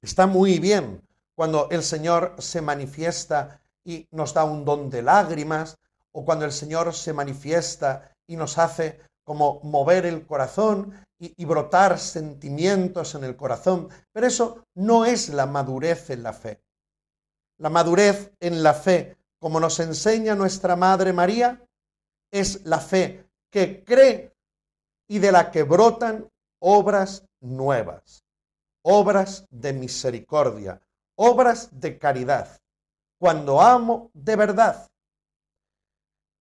está 0.00 0.28
muy 0.28 0.60
bien 0.60 1.02
cuando 1.34 1.68
el 1.70 1.82
Señor 1.82 2.36
se 2.38 2.62
manifiesta 2.62 3.60
y 3.90 4.08
nos 4.12 4.34
da 4.34 4.44
un 4.44 4.64
don 4.64 4.88
de 4.88 5.02
lágrimas, 5.02 5.78
o 6.12 6.24
cuando 6.24 6.44
el 6.44 6.52
Señor 6.52 6.94
se 6.94 7.12
manifiesta 7.12 8.14
y 8.26 8.36
nos 8.36 8.58
hace 8.58 9.00
como 9.24 9.60
mover 9.64 10.06
el 10.06 10.26
corazón 10.26 10.92
y, 11.18 11.34
y, 11.40 11.44
brotar 11.44 11.98
sentimientos 11.98 13.14
en 13.14 13.24
el 13.24 13.36
corazón. 13.36 13.88
Pero 14.12 14.26
eso 14.26 14.64
no 14.74 15.04
es 15.04 15.28
la 15.28 15.46
madurez 15.46 16.10
en 16.10 16.22
la 16.22 16.32
fe. 16.32 16.62
La 17.58 17.68
madurez 17.68 18.32
en 18.40 18.62
la 18.62 18.74
fe, 18.74 19.16
como 19.38 19.60
nos 19.60 19.78
enseña 19.80 20.34
nuestra 20.34 20.76
Madre 20.76 21.12
María, 21.12 21.60
es 22.30 22.64
la 22.64 22.78
fe 22.78 23.26
que 23.50 23.84
cree 23.84 24.32
y 25.08 25.18
de 25.18 25.32
la 25.32 25.50
que 25.50 25.64
brotan 25.64 26.28
obras 26.60 27.26
nuevas, 27.40 28.24
obras 28.82 29.46
de 29.50 29.72
misericordia, 29.72 30.80
obras 31.16 31.68
de 31.72 31.98
caridad, 31.98 32.60
cuando 33.20 33.60
amo 33.60 34.10
de 34.14 34.34
verdad. 34.34 34.90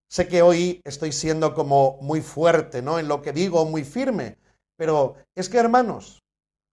Sé 0.09 0.27
que 0.27 0.41
hoy 0.41 0.81
estoy 0.85 1.11
siendo 1.11 1.53
como 1.53 1.97
muy 2.01 2.21
fuerte, 2.21 2.81
¿no? 2.81 2.97
En 2.97 3.07
lo 3.07 3.21
que 3.21 3.33
digo, 3.33 3.65
muy 3.65 3.83
firme, 3.83 4.37
pero 4.77 5.15
es 5.35 5.49
que 5.49 5.57
hermanos, 5.57 6.23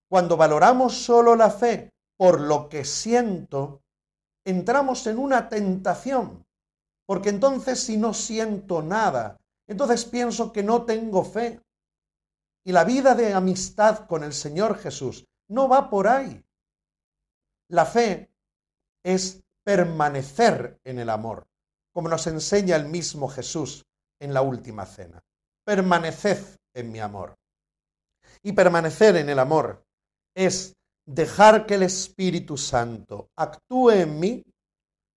cuando 0.09 0.37
valoramos 0.37 0.97
solo 0.97 1.35
la 1.35 1.51
fe 1.51 1.91
por 2.17 2.41
lo 2.41 2.69
que 2.69 2.85
siento, 2.85 3.83
entramos 4.47 5.07
en 5.09 5.19
una 5.19 5.49
tentación, 5.49 6.47
porque 7.05 7.29
entonces 7.29 7.81
si 7.81 7.97
no 7.97 8.15
siento 8.15 8.83
nada, 8.83 9.37
entonces 9.69 10.05
pienso 10.05 10.53
que 10.53 10.63
no 10.63 10.85
tengo 10.85 11.25
fe. 11.25 11.61
Y 12.65 12.73
la 12.73 12.85
vida 12.85 13.15
de 13.15 13.35
amistad 13.35 14.07
con 14.07 14.23
el 14.23 14.33
Señor 14.33 14.79
Jesús 14.79 15.25
no 15.49 15.69
va 15.69 15.91
por 15.91 16.07
ahí. 16.09 16.43
La 17.69 17.85
fe 17.85 18.31
es 19.05 19.46
permanecer 19.67 20.79
en 20.85 21.01
el 21.01 21.11
amor, 21.11 21.49
como 21.93 22.09
nos 22.09 22.29
enseña 22.29 22.77
el 22.77 22.87
mismo 22.87 23.27
Jesús 23.27 23.85
en 24.21 24.33
la 24.33 24.41
última 24.41 24.87
cena. 24.87 25.21
Permaneced 25.65 26.39
en 26.73 26.93
mi 26.93 27.01
amor. 27.01 27.35
Y 28.45 28.53
permanecer 28.53 29.17
en 29.17 29.29
el 29.29 29.41
amor 29.41 29.83
es 30.37 30.73
dejar 31.05 31.67
que 31.67 31.75
el 31.75 31.83
Espíritu 31.83 32.57
Santo 32.57 33.29
actúe 33.35 33.91
en 33.91 34.21
mí 34.21 34.45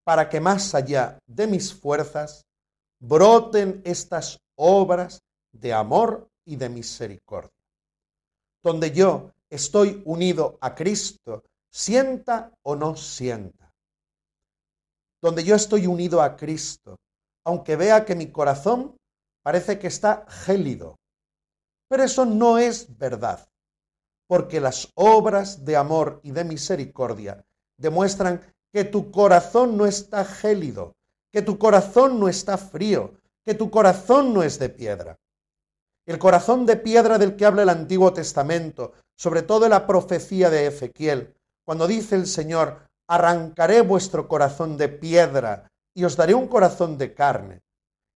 para 0.03 0.27
que 0.27 0.39
más 0.39 0.73
allá 0.73 1.19
de 1.27 1.45
mis 1.45 1.71
fuerzas 1.71 2.43
broten 2.99 3.83
estas 3.85 4.39
obras 4.55 5.21
de 5.51 5.73
amor 5.73 6.27
y 6.43 6.55
de 6.55 6.69
misericordia. 6.69 7.51
Donde 8.63 8.89
yo 8.89 9.31
estoy 9.47 10.01
unido 10.05 10.57
a 10.59 10.73
Cristo, 10.73 11.43
sienta 11.69 12.51
o 12.63 12.75
no 12.75 12.95
sienta. 12.95 13.68
Donde 15.21 15.43
yo 15.43 15.55
estoy 15.55 15.87
unido 15.87 16.21
a 16.21 16.35
Cristo, 16.35 16.97
aunque 17.45 17.75
vea 17.75 18.05
que 18.05 18.15
mi 18.15 18.31
corazón 18.31 18.95
parece 19.43 19.79
que 19.79 19.87
está 19.87 20.25
gélido. 20.27 20.95
Pero 21.89 22.03
eso 22.03 22.25
no 22.25 22.57
es 22.57 22.97
verdad, 22.97 23.47
porque 24.27 24.59
las 24.59 24.89
obras 24.95 25.65
de 25.65 25.75
amor 25.75 26.19
y 26.23 26.31
de 26.31 26.43
misericordia 26.43 27.43
demuestran 27.77 28.41
que 28.71 28.83
tu 28.83 29.11
corazón 29.11 29.77
no 29.77 29.85
está 29.85 30.23
gélido, 30.23 30.93
que 31.31 31.41
tu 31.41 31.57
corazón 31.57 32.19
no 32.19 32.29
está 32.29 32.57
frío, 32.57 33.15
que 33.45 33.55
tu 33.55 33.71
corazón 33.71 34.33
no 34.33 34.43
es 34.43 34.59
de 34.59 34.69
piedra. 34.69 35.17
El 36.05 36.19
corazón 36.19 36.65
de 36.65 36.75
piedra 36.75 37.17
del 37.17 37.35
que 37.35 37.45
habla 37.45 37.63
el 37.63 37.69
Antiguo 37.69 38.13
Testamento, 38.13 38.93
sobre 39.17 39.41
todo 39.41 39.67
la 39.69 39.85
profecía 39.87 40.49
de 40.49 40.67
Ezequiel, 40.67 41.35
cuando 41.65 41.87
dice 41.87 42.15
el 42.15 42.25
Señor, 42.25 42.88
arrancaré 43.09 43.81
vuestro 43.81 44.27
corazón 44.27 44.77
de 44.77 44.87
piedra 44.87 45.67
y 45.95 46.05
os 46.05 46.15
daré 46.15 46.35
un 46.35 46.47
corazón 46.47 46.97
de 46.97 47.15
carne. 47.15 47.61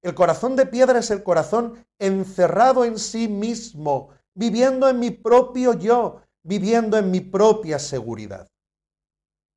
El 0.04 0.14
corazón 0.14 0.56
de 0.56 0.68
piedra 0.68 1.00
es 1.00 1.10
el 1.10 1.24
corazón 1.24 1.84
encerrado 2.00 2.86
en 2.86 3.00
sí 3.00 3.28
mismo, 3.28 4.10
viviendo 4.36 4.88
en 4.88 5.00
mi 5.00 5.10
propio 5.10 5.74
yo, 5.74 6.22
viviendo 6.44 6.98
en 6.98 7.10
mi 7.10 7.22
propia 7.22 7.80
seguridad. 7.80 8.48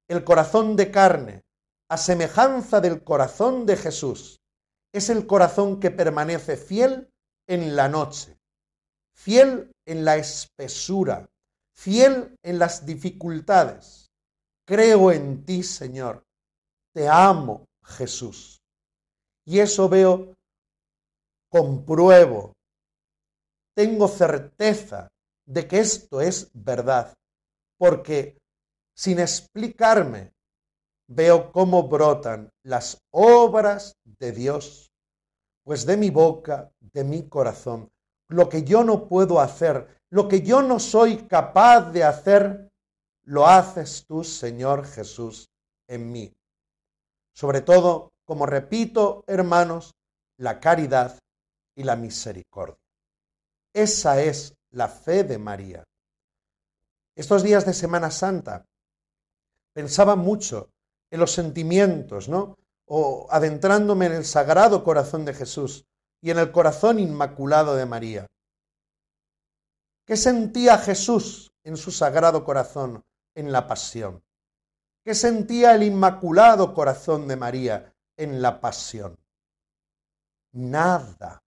El 0.09 0.25
corazón 0.25 0.75
de 0.75 0.91
carne, 0.91 1.43
a 1.91 1.99
semejanza 1.99 2.81
del 2.81 3.05
corazón 3.05 3.67
de 3.67 3.77
Jesús, 3.77 4.41
es 4.95 5.11
el 5.11 5.27
corazón 5.27 5.81
que 5.81 5.91
permanece 5.91 6.57
fiel 6.57 7.11
en 7.47 7.77
la 7.77 7.89
noche, 7.89 8.39
fiel 9.15 9.71
en 9.85 10.05
la 10.05 10.17
espesura, 10.17 11.29
fiel 11.75 12.35
en 12.43 12.59
las 12.59 12.87
dificultades. 12.87 14.06
Creo 14.67 15.13
en 15.13 15.45
ti, 15.45 15.63
Señor. 15.63 16.25
Te 16.93 17.09
amo, 17.09 17.67
Jesús. 17.85 18.59
Y 19.47 19.61
eso 19.61 19.89
veo, 19.89 20.35
compruebo, 21.51 22.53
tengo 23.77 24.09
certeza 24.09 25.09
de 25.47 25.69
que 25.69 25.79
esto 25.79 26.21
es 26.21 26.51
verdad, 26.53 27.15
porque 27.79 28.39
sin 28.97 29.21
explicarme, 29.21 30.33
veo 31.09 31.53
cómo 31.53 31.87
brotan 31.87 32.51
las 32.65 32.99
obras 33.13 33.95
de 34.19 34.33
Dios, 34.33 34.91
pues 35.65 35.87
de 35.87 35.97
mi 35.97 36.11
boca, 36.11 36.71
de 36.81 37.05
mi 37.05 37.29
corazón, 37.29 37.89
lo 38.29 38.49
que 38.49 38.65
yo 38.65 38.83
no 38.83 39.09
puedo 39.09 39.41
hacer, 39.41 40.01
lo 40.11 40.27
que 40.27 40.43
yo 40.43 40.63
no 40.63 40.81
soy 40.81 41.27
capaz 41.29 41.93
de 41.93 42.03
hacer, 42.03 42.66
lo 43.27 43.47
haces 43.47 44.05
tú, 44.07 44.23
Señor 44.23 44.87
Jesús, 44.87 45.51
en 45.89 46.11
mí. 46.13 46.33
Sobre 47.35 47.61
todo, 47.61 48.13
como 48.25 48.47
repito, 48.47 49.25
hermanos, 49.27 49.95
la 50.39 50.61
caridad 50.61 51.19
y 51.75 51.83
la 51.83 51.97
misericordia. 51.97 52.79
Esa 53.75 54.23
es 54.23 54.55
la 54.71 54.89
fe 54.89 55.25
de 55.25 55.39
María. 55.39 55.85
Estos 57.17 57.43
días 57.43 57.67
de 57.67 57.75
Semana 57.75 58.11
Santa 58.11 58.65
pensaba 59.73 60.17
mucho 60.17 60.71
en 61.11 61.21
los 61.21 61.33
sentimientos, 61.33 62.29
¿no? 62.29 62.57
O 62.87 63.27
adentrándome 63.31 64.07
en 64.07 64.13
el 64.13 64.25
sagrado 64.25 64.85
corazón 64.85 65.25
de 65.25 65.35
Jesús 65.35 65.85
y 66.21 66.31
en 66.31 66.39
el 66.39 66.53
corazón 66.53 67.01
inmaculado 67.01 67.75
de 67.75 67.87
María. 67.87 68.27
¿Qué 70.07 70.17
sentía 70.17 70.79
Jesús 70.79 71.51
en 71.65 71.77
su 71.77 71.91
sagrado 71.91 72.45
corazón 72.45 73.03
en 73.37 73.53
la 73.53 73.69
pasión? 73.69 74.25
¿Qué 75.05 75.15
sentía 75.15 75.77
el 75.77 75.85
inmaculado 75.85 76.75
corazón 76.75 77.29
de 77.29 77.37
María 77.37 77.95
en 78.17 78.43
la 78.43 78.61
pasión? 78.61 79.17
Nada. 80.53 81.45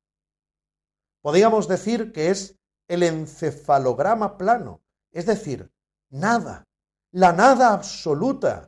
Podríamos 1.21 1.67
decir 1.67 2.13
que 2.13 2.29
es 2.29 2.55
el 2.87 3.03
encefalograma 3.03 4.37
plano, 4.37 4.79
es 5.11 5.25
decir, 5.25 5.69
nada 6.09 6.63
la 7.11 7.33
nada 7.33 7.73
absoluta. 7.73 8.67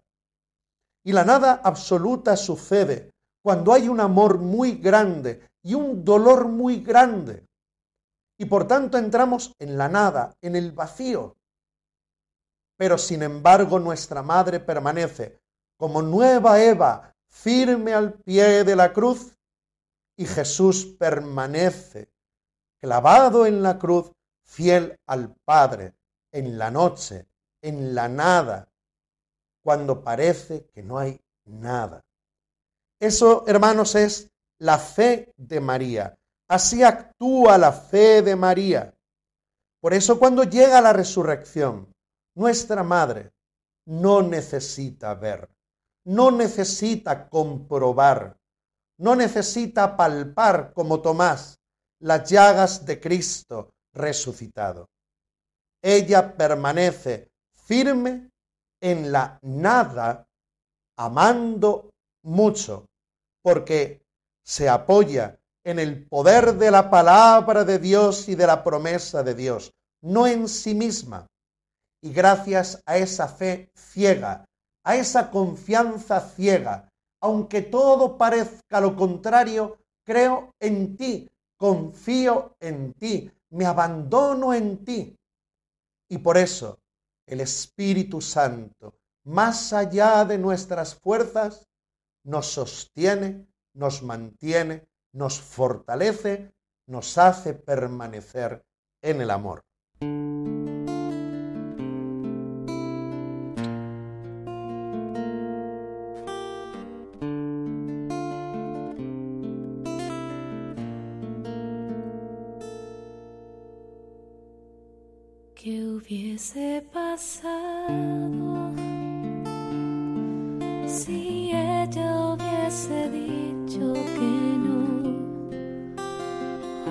Y 1.03 1.13
la 1.13 1.25
nada 1.25 1.61
absoluta 1.63 2.35
sucede 2.37 3.11
cuando 3.43 3.73
hay 3.73 3.89
un 3.89 3.99
amor 3.99 4.37
muy 4.37 4.73
grande 4.73 5.49
y 5.63 5.73
un 5.73 6.03
dolor 6.03 6.47
muy 6.47 6.81
grande. 6.81 7.45
Y 8.37 8.45
por 8.45 8.67
tanto 8.67 8.97
entramos 8.97 9.53
en 9.59 9.77
la 9.77 9.89
nada, 9.89 10.35
en 10.41 10.55
el 10.55 10.71
vacío. 10.71 11.35
Pero 12.81 12.97
sin 12.97 13.21
embargo 13.21 13.77
nuestra 13.77 14.23
madre 14.23 14.59
permanece 14.59 15.39
como 15.77 16.01
nueva 16.01 16.59
Eva, 16.59 17.13
firme 17.27 17.93
al 17.93 18.13
pie 18.13 18.63
de 18.63 18.75
la 18.75 18.91
cruz, 18.91 19.37
y 20.17 20.25
Jesús 20.25 20.87
permanece 20.97 22.09
clavado 22.81 23.45
en 23.45 23.61
la 23.61 23.77
cruz, 23.77 24.11
fiel 24.43 24.97
al 25.05 25.35
Padre, 25.45 25.93
en 26.31 26.57
la 26.57 26.71
noche, 26.71 27.27
en 27.61 27.93
la 27.93 28.09
nada, 28.09 28.67
cuando 29.63 30.03
parece 30.03 30.65
que 30.73 30.81
no 30.81 30.97
hay 30.97 31.21
nada. 31.45 32.03
Eso, 32.99 33.43
hermanos, 33.45 33.93
es 33.93 34.31
la 34.57 34.79
fe 34.79 35.31
de 35.37 35.59
María. 35.59 36.15
Así 36.49 36.81
actúa 36.81 37.59
la 37.59 37.73
fe 37.73 38.23
de 38.23 38.35
María. 38.35 38.91
Por 39.79 39.93
eso 39.93 40.17
cuando 40.17 40.43
llega 40.45 40.81
la 40.81 40.93
resurrección, 40.93 41.91
nuestra 42.35 42.83
madre 42.83 43.31
no 43.85 44.21
necesita 44.21 45.13
ver, 45.15 45.49
no 46.05 46.31
necesita 46.31 47.29
comprobar, 47.29 48.37
no 48.99 49.15
necesita 49.15 49.97
palpar 49.97 50.73
como 50.73 51.01
Tomás 51.01 51.59
las 51.99 52.29
llagas 52.29 52.85
de 52.85 52.99
Cristo 52.99 53.71
resucitado. 53.93 54.87
Ella 55.83 56.35
permanece 56.35 57.29
firme 57.55 58.29
en 58.81 59.11
la 59.11 59.39
nada, 59.41 60.27
amando 60.97 61.89
mucho, 62.23 62.85
porque 63.43 64.01
se 64.43 64.69
apoya 64.69 65.39
en 65.63 65.79
el 65.79 66.07
poder 66.07 66.55
de 66.55 66.71
la 66.71 66.89
palabra 66.89 67.63
de 67.63 67.79
Dios 67.79 68.27
y 68.29 68.35
de 68.35 68.47
la 68.47 68.63
promesa 68.63 69.23
de 69.23 69.35
Dios, 69.35 69.71
no 70.01 70.25
en 70.25 70.47
sí 70.47 70.73
misma. 70.73 71.27
Y 72.01 72.11
gracias 72.11 72.81
a 72.85 72.97
esa 72.97 73.27
fe 73.27 73.71
ciega, 73.75 74.45
a 74.83 74.95
esa 74.95 75.29
confianza 75.29 76.19
ciega, 76.19 76.89
aunque 77.21 77.61
todo 77.61 78.17
parezca 78.17 78.81
lo 78.81 78.95
contrario, 78.95 79.77
creo 80.03 80.53
en 80.59 80.97
ti, 80.97 81.29
confío 81.57 82.55
en 82.59 82.93
ti, 82.93 83.31
me 83.51 83.65
abandono 83.65 84.53
en 84.53 84.83
ti. 84.83 85.15
Y 86.09 86.17
por 86.17 86.37
eso 86.37 86.79
el 87.27 87.41
Espíritu 87.41 88.19
Santo, 88.19 88.95
más 89.23 89.71
allá 89.71 90.25
de 90.25 90.37
nuestras 90.37 90.95
fuerzas, 90.95 91.67
nos 92.23 92.47
sostiene, 92.47 93.47
nos 93.73 94.01
mantiene, 94.01 94.87
nos 95.13 95.39
fortalece, 95.39 96.51
nos 96.87 97.17
hace 97.17 97.53
permanecer 97.53 98.65
en 99.01 99.21
el 99.21 99.31
amor. 99.31 99.63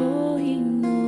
O 0.00 0.38
ignorado 0.38 0.99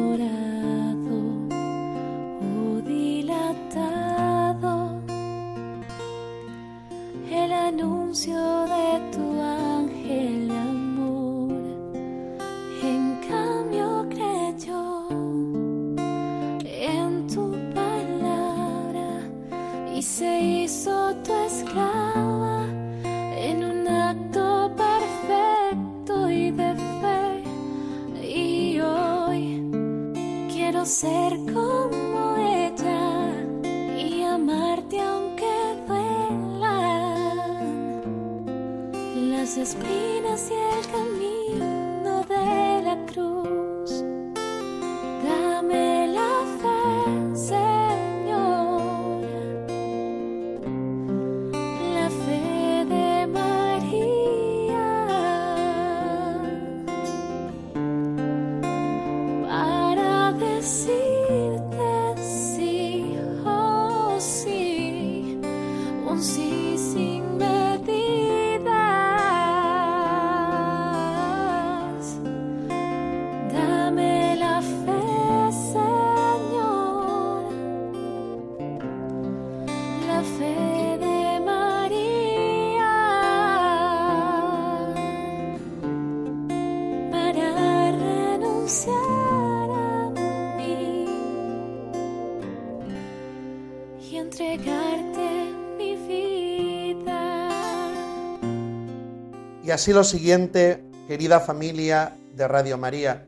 Y 99.72 99.74
así 99.74 99.94
lo 99.94 100.04
siguiente, 100.04 100.84
querida 101.08 101.40
familia 101.40 102.14
de 102.34 102.46
Radio 102.46 102.76
María, 102.76 103.26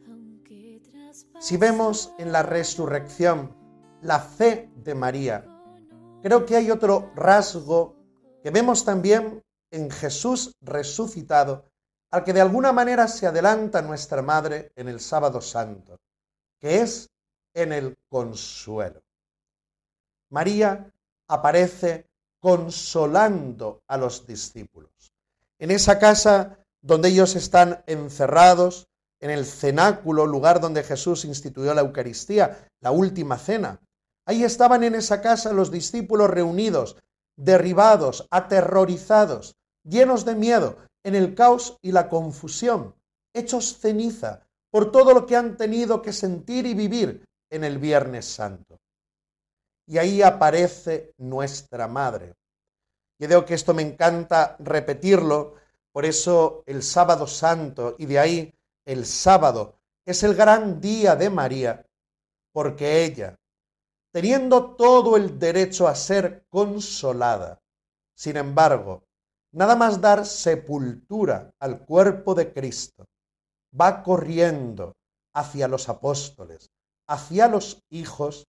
si 1.41 1.57
vemos 1.57 2.13
en 2.19 2.33
la 2.33 2.43
resurrección 2.43 3.57
la 4.03 4.21
fe 4.21 4.71
de 4.77 4.95
María, 4.95 5.47
creo 6.23 6.45
que 6.45 6.57
hay 6.57 6.71
otro 6.71 7.11
rasgo 7.17 7.97
que 8.43 8.51
vemos 8.51 8.85
también 8.85 9.43
en 9.71 9.91
Jesús 9.91 10.53
resucitado, 10.61 11.65
al 12.11 12.25
que 12.25 12.35
de 12.35 12.43
alguna 12.43 12.73
manera 12.75 13.09
se 13.09 13.27
adelanta 13.27 13.81
nuestra 13.81 14.21
Madre 14.21 14.71
en 14.77 14.89
el 14.89 15.01
sábado 15.01 15.41
santo, 15.41 15.99
que 16.61 16.83
es 16.83 17.09
en 17.55 17.73
el 17.73 17.97
consuelo. 18.11 19.01
María 20.29 20.93
aparece 21.27 22.07
consolando 22.39 23.83
a 23.87 23.97
los 23.97 24.27
discípulos. 24.27 25.14
En 25.65 25.71
esa 25.71 25.99
casa 25.99 26.59
donde 26.83 27.09
ellos 27.09 27.37
están 27.37 27.83
encerrados, 27.87 28.87
en 29.19 29.31
el 29.31 29.47
cenáculo, 29.47 30.27
lugar 30.27 30.61
donde 30.61 30.83
Jesús 30.83 31.25
instituyó 31.25 31.73
la 31.73 31.81
Eucaristía, 31.81 32.69
la 32.83 32.91
última 32.91 33.39
cena. 33.39 33.81
Ahí 34.27 34.45
estaban 34.45 34.85
en 34.85 34.95
esa 34.95 35.23
casa 35.23 35.55
los 35.55 35.71
discípulos 35.71 36.29
reunidos, 36.29 36.99
derribados, 37.39 38.29
aterrorizados, 38.31 39.57
llenos 39.85 40.27
de 40.27 40.35
miedo, 40.35 40.77
en 41.03 41.15
el 41.15 41.35
caos 41.35 41.79
y 41.81 41.93
la 41.93 42.11
confusión, 42.11 42.95
hechos 43.35 43.79
ceniza 43.79 44.47
por 44.71 44.93
todo 44.93 45.15
lo 45.15 45.25
que 45.25 45.37
han 45.37 45.57
tenido 45.57 46.03
que 46.03 46.13
sentir 46.13 46.67
y 46.67 46.75
vivir 46.75 47.25
en 47.51 47.65
el 47.65 47.79
Viernes 47.79 48.27
Santo. 48.27 48.77
Y 49.87 49.97
ahí 49.97 50.21
aparece 50.21 51.15
nuestra 51.17 51.89
Madre. 51.89 52.35
Y 53.19 53.27
creo 53.27 53.45
que 53.45 53.55
esto 53.55 53.75
me 53.75 53.83
encanta 53.83 54.57
repetirlo, 54.59 55.55
por 55.93 56.05
eso 56.05 56.65
el 56.67 56.83
sábado 56.83 57.27
santo 57.27 57.95
y 57.99 58.07
de 58.07 58.19
ahí 58.19 58.55
el 58.85 59.07
sábado 59.07 59.79
es 60.05 60.23
el 60.23 60.35
gran 60.35 60.81
día 60.81 61.17
de 61.17 61.31
María, 61.31 61.87
porque 62.53 63.05
ella, 63.05 63.39
teniendo 64.13 64.75
todo 64.77 65.17
el 65.17 65.39
derecho 65.39 65.89
a 65.89 65.95
ser 65.95 66.45
consolada, 66.49 67.61
sin 68.15 68.37
embargo, 68.37 69.05
nada 69.53 69.77
más 69.77 70.01
dar 70.01 70.27
sepultura 70.27 71.53
al 71.59 71.85
cuerpo 71.85 72.35
de 72.35 72.53
Cristo, 72.53 73.07
va 73.79 74.03
corriendo 74.03 74.97
hacia 75.35 75.69
los 75.69 75.89
apóstoles, 75.89 76.71
hacia 77.09 77.49
los 77.49 77.83
hijos, 77.91 78.47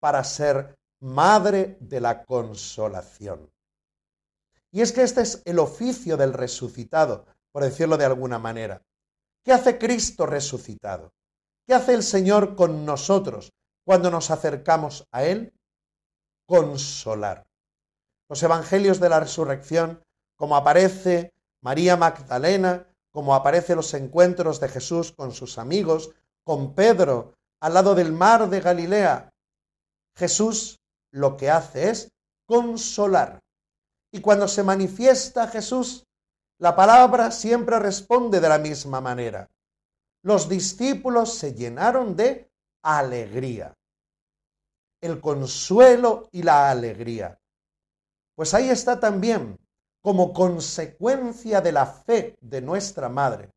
para 0.00 0.22
ser 0.22 0.76
madre 1.00 1.76
de 1.80 2.00
la 2.00 2.24
consolación. 2.24 3.50
Y 4.70 4.82
es 4.82 4.92
que 4.92 5.02
este 5.02 5.22
es 5.22 5.42
el 5.44 5.58
oficio 5.58 6.16
del 6.16 6.32
resucitado, 6.32 7.26
por 7.52 7.62
decirlo 7.62 7.96
de 7.96 8.04
alguna 8.04 8.38
manera. 8.38 8.82
¿Qué 9.44 9.52
hace 9.52 9.78
Cristo 9.78 10.26
resucitado? 10.26 11.12
¿Qué 11.66 11.74
hace 11.74 11.94
el 11.94 12.02
Señor 12.02 12.54
con 12.54 12.84
nosotros 12.84 13.52
cuando 13.84 14.10
nos 14.10 14.30
acercamos 14.30 15.06
a 15.10 15.24
Él? 15.24 15.54
Consolar. 16.46 17.46
Los 18.28 18.42
evangelios 18.42 19.00
de 19.00 19.08
la 19.08 19.20
resurrección, 19.20 20.04
como 20.36 20.56
aparece 20.56 21.32
María 21.62 21.96
Magdalena, 21.96 22.86
como 23.10 23.34
aparece 23.34 23.74
los 23.74 23.94
encuentros 23.94 24.60
de 24.60 24.68
Jesús 24.68 25.12
con 25.12 25.32
sus 25.32 25.58
amigos, 25.58 26.10
con 26.44 26.74
Pedro 26.74 27.34
al 27.60 27.74
lado 27.74 27.94
del 27.94 28.12
mar 28.12 28.48
de 28.48 28.60
Galilea, 28.60 29.32
Jesús 30.16 30.80
lo 31.10 31.36
que 31.36 31.50
hace 31.50 31.90
es 31.90 32.12
consolar. 32.46 33.40
Y 34.10 34.20
cuando 34.20 34.48
se 34.48 34.62
manifiesta 34.62 35.48
Jesús, 35.48 36.06
la 36.58 36.74
palabra 36.74 37.30
siempre 37.30 37.78
responde 37.78 38.40
de 38.40 38.48
la 38.48 38.58
misma 38.58 39.00
manera. 39.00 39.48
los 40.22 40.48
discípulos 40.48 41.34
se 41.34 41.54
llenaron 41.54 42.16
de 42.16 42.50
alegría. 42.82 43.74
El 45.00 45.20
consuelo 45.20 46.28
y 46.32 46.42
la 46.42 46.70
alegría. 46.70 47.38
Pues 48.34 48.52
ahí 48.52 48.68
está 48.68 48.98
también, 48.98 49.56
como 50.02 50.32
consecuencia 50.32 51.60
de 51.60 51.72
la 51.72 51.86
fe 51.86 52.36
de 52.40 52.60
nuestra 52.60 53.08
Madre, 53.08 53.50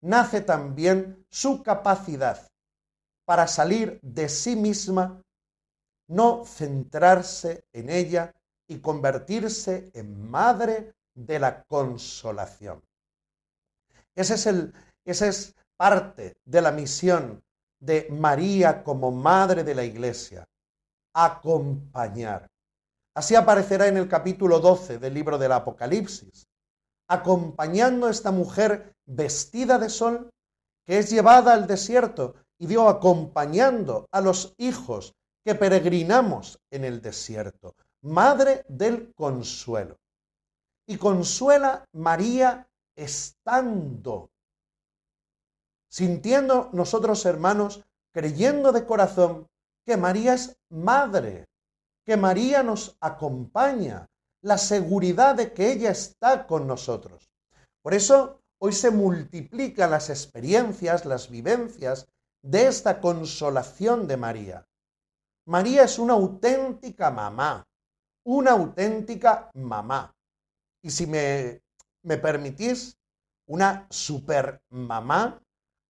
nace 0.00 0.40
también 0.40 1.26
su 1.28 1.62
capacidad 1.62 2.48
para 3.24 3.48
salir 3.48 3.98
de 4.02 4.28
sí 4.28 4.54
misma, 4.54 5.20
no 6.08 6.44
centrarse 6.44 7.64
en 7.72 7.90
ella 7.90 8.32
y 8.68 8.78
convertirse 8.78 9.90
en 9.94 10.30
madre 10.30 10.94
de 11.14 11.38
la 11.38 11.62
consolación. 11.64 12.82
Ese 14.14 14.34
es 14.34 14.46
el, 14.46 14.72
esa 15.04 15.26
es 15.26 15.54
parte 15.76 16.36
de 16.44 16.62
la 16.62 16.72
misión 16.72 17.42
de 17.78 18.08
María 18.10 18.82
como 18.82 19.10
madre 19.10 19.62
de 19.62 19.74
la 19.74 19.84
iglesia, 19.84 20.48
acompañar. 21.14 22.48
Así 23.14 23.34
aparecerá 23.34 23.86
en 23.86 23.96
el 23.96 24.08
capítulo 24.08 24.60
12 24.60 24.98
del 24.98 25.14
libro 25.14 25.38
del 25.38 25.52
Apocalipsis, 25.52 26.46
acompañando 27.08 28.06
a 28.06 28.10
esta 28.10 28.30
mujer 28.30 28.94
vestida 29.06 29.78
de 29.78 29.88
sol, 29.88 30.30
que 30.86 30.98
es 30.98 31.10
llevada 31.10 31.52
al 31.52 31.66
desierto 31.66 32.34
y 32.58 32.66
dio 32.66 32.88
acompañando 32.88 34.06
a 34.10 34.20
los 34.20 34.54
hijos 34.58 35.14
que 35.44 35.54
peregrinamos 35.54 36.58
en 36.70 36.84
el 36.84 37.00
desierto, 37.00 37.74
madre 38.06 38.64
del 38.68 39.12
consuelo. 39.14 39.98
Y 40.86 40.96
consuela 40.96 41.84
María 41.92 42.68
estando, 42.94 44.30
sintiendo 45.90 46.70
nosotros 46.72 47.26
hermanos, 47.26 47.84
creyendo 48.12 48.72
de 48.72 48.86
corazón 48.86 49.48
que 49.84 49.96
María 49.96 50.34
es 50.34 50.56
madre, 50.70 51.46
que 52.04 52.16
María 52.16 52.62
nos 52.62 52.96
acompaña, 53.00 54.06
la 54.42 54.58
seguridad 54.58 55.34
de 55.34 55.52
que 55.52 55.72
ella 55.72 55.90
está 55.90 56.46
con 56.46 56.68
nosotros. 56.68 57.28
Por 57.82 57.94
eso 57.94 58.40
hoy 58.58 58.72
se 58.72 58.90
multiplican 58.90 59.90
las 59.90 60.08
experiencias, 60.08 61.04
las 61.04 61.28
vivencias 61.28 62.06
de 62.42 62.68
esta 62.68 63.00
consolación 63.00 64.06
de 64.06 64.16
María. 64.16 64.66
María 65.46 65.82
es 65.82 65.98
una 65.98 66.14
auténtica 66.14 67.10
mamá, 67.10 67.65
una 68.26 68.50
auténtica 68.52 69.50
mamá. 69.54 70.14
Y 70.82 70.90
si 70.90 71.06
me, 71.06 71.62
me 72.02 72.18
permitís, 72.18 72.98
una 73.46 73.86
super 73.88 74.62
mamá, 74.68 75.40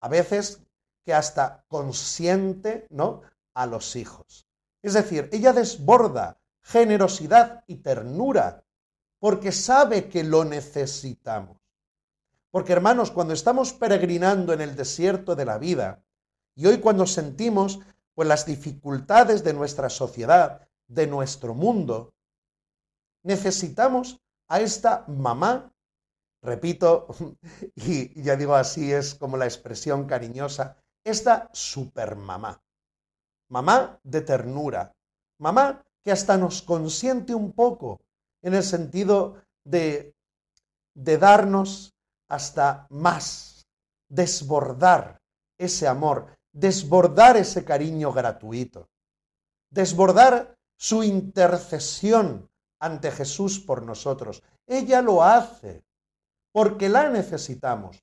a 0.01 0.09
veces 0.09 0.62
que 1.03 1.14
hasta 1.14 1.64
consiente, 1.68 2.87
¿no? 2.90 3.22
A 3.55 3.66
los 3.66 3.96
hijos. 3.96 4.46
Es 4.83 4.92
decir, 4.92 5.31
ella 5.33 5.53
desborda 5.53 6.38
generosidad 6.62 7.64
y 7.66 7.77
ternura 7.77 8.64
porque 9.18 9.51
sabe 9.51 10.09
que 10.09 10.22
lo 10.22 10.44
necesitamos. 10.44 11.57
Porque 12.51 12.72
hermanos, 12.72 13.11
cuando 13.11 13.33
estamos 13.33 13.72
peregrinando 13.72 14.53
en 14.53 14.61
el 14.61 14.77
desierto 14.77 15.35
de 15.37 15.44
la 15.46 15.57
vida, 15.59 16.03
y 16.55 16.66
hoy 16.66 16.79
cuando 16.79 17.07
sentimos 17.07 17.81
pues 18.14 18.29
las 18.29 18.44
dificultades 18.44 19.42
de 19.42 19.55
nuestra 19.55 19.88
sociedad, 19.88 20.68
de 20.87 21.07
nuestro 21.07 21.55
mundo, 21.55 22.12
necesitamos 23.26 24.20
a 24.48 24.60
esta 24.60 25.04
mamá, 25.08 25.72
repito, 26.42 27.08
y 27.74 28.22
ya 28.22 28.36
digo 28.36 28.54
así 28.54 28.92
es 28.92 29.14
como 29.14 29.36
la 29.36 29.46
expresión 29.46 30.06
cariñosa, 30.06 30.76
esta 31.04 31.50
supermamá. 31.52 32.62
Mamá 33.48 34.00
de 34.02 34.20
ternura, 34.22 34.92
mamá 35.38 35.84
que 36.02 36.12
hasta 36.12 36.36
nos 36.36 36.62
consiente 36.62 37.34
un 37.34 37.52
poco 37.52 38.00
en 38.42 38.54
el 38.54 38.62
sentido 38.62 39.42
de, 39.64 40.14
de 40.94 41.18
darnos 41.18 41.94
hasta 42.28 42.86
más, 42.90 43.66
desbordar 44.08 45.20
ese 45.58 45.86
amor, 45.88 46.26
desbordar 46.52 47.36
ese 47.36 47.64
cariño 47.64 48.12
gratuito, 48.12 48.88
desbordar 49.70 50.56
su 50.76 51.02
intercesión 51.02 52.48
ante 52.80 53.10
Jesús 53.10 53.60
por 53.60 53.82
nosotros. 53.82 54.42
Ella 54.66 55.02
lo 55.02 55.22
hace 55.22 55.84
porque 56.52 56.88
la 56.88 57.10
necesitamos. 57.10 58.02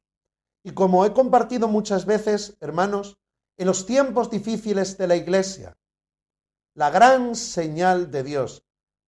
Y 0.64 0.72
como 0.72 1.06
he 1.06 1.14
compartido 1.14 1.68
muchas 1.68 2.06
veces, 2.06 2.56
hermanos, 2.60 3.18
en 3.58 3.68
los 3.68 3.86
tiempos 3.86 4.30
difíciles 4.30 4.98
de 4.98 5.08
la 5.08 5.16
iglesia, 5.16 5.78
la 6.76 6.90
gran 6.90 7.36
señal 7.36 8.10
de 8.12 8.24
Dios, 8.24 8.64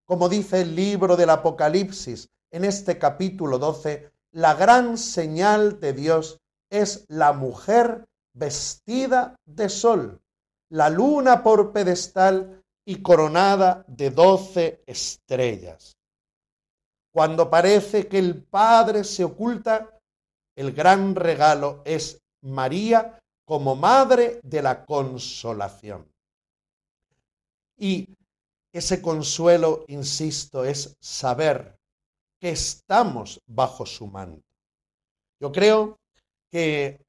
como 0.06 0.30
dice 0.30 0.62
el 0.62 0.76
libro 0.76 1.16
del 1.16 1.32
Apocalipsis 1.32 2.30
en 2.52 2.66
este 2.66 3.00
capítulo 3.00 3.58
12, 3.58 4.12
la 4.32 4.54
gran 4.54 4.98
señal 4.98 5.80
de 5.80 5.94
Dios 5.94 6.42
es 6.70 7.06
la 7.08 7.34
mujer 7.34 8.06
vestida 8.34 9.36
de 9.46 9.70
sol, 9.70 10.22
la 10.70 10.90
luna 10.90 11.42
por 11.42 11.72
pedestal 11.72 12.65
y 12.86 13.02
coronada 13.02 13.84
de 13.88 14.12
doce 14.12 14.84
estrellas. 14.86 15.98
Cuando 17.12 17.50
parece 17.50 18.08
que 18.08 18.20
el 18.20 18.44
Padre 18.44 19.04
se 19.04 19.24
oculta, 19.24 19.98
el 20.56 20.72
gran 20.72 21.16
regalo 21.16 21.82
es 21.86 22.22
María 22.42 23.20
como 23.46 23.76
Madre 23.76 24.40
de 24.44 24.62
la 24.62 24.86
Consolación. 24.86 26.08
Y 27.78 28.08
ese 28.72 29.02
consuelo, 29.02 29.86
insisto, 29.88 30.64
es 30.64 30.96
saber 31.00 31.78
que 32.40 32.50
estamos 32.50 33.40
bajo 33.48 33.86
su 33.86 34.08
manto. 34.08 34.44
Yo 35.40 35.52
creo 35.52 35.98
que 36.52 37.00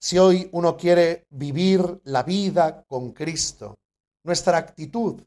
si 0.00 0.18
hoy 0.18 0.48
uno 0.52 0.76
quiere 0.76 1.24
vivir 1.30 2.00
la 2.04 2.22
vida 2.22 2.84
con 2.86 3.12
Cristo, 3.12 3.76
nuestra 4.26 4.58
actitud 4.58 5.22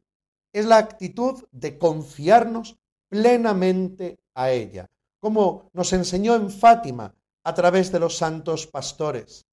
es 0.54 0.66
la 0.66 0.78
actitud 0.78 1.46
de 1.52 1.78
confiarnos 1.78 2.78
plenamente 3.08 4.20
a 4.36 4.52
ella, 4.52 4.88
como 5.20 5.70
nos 5.74 5.94
enseñó 5.94 6.36
en 6.36 6.52
Fátima 6.52 7.16
a 7.44 7.54
través 7.54 7.92
de 7.92 8.00
los 8.00 8.18
santos 8.18 8.68
pastores. 8.68 9.46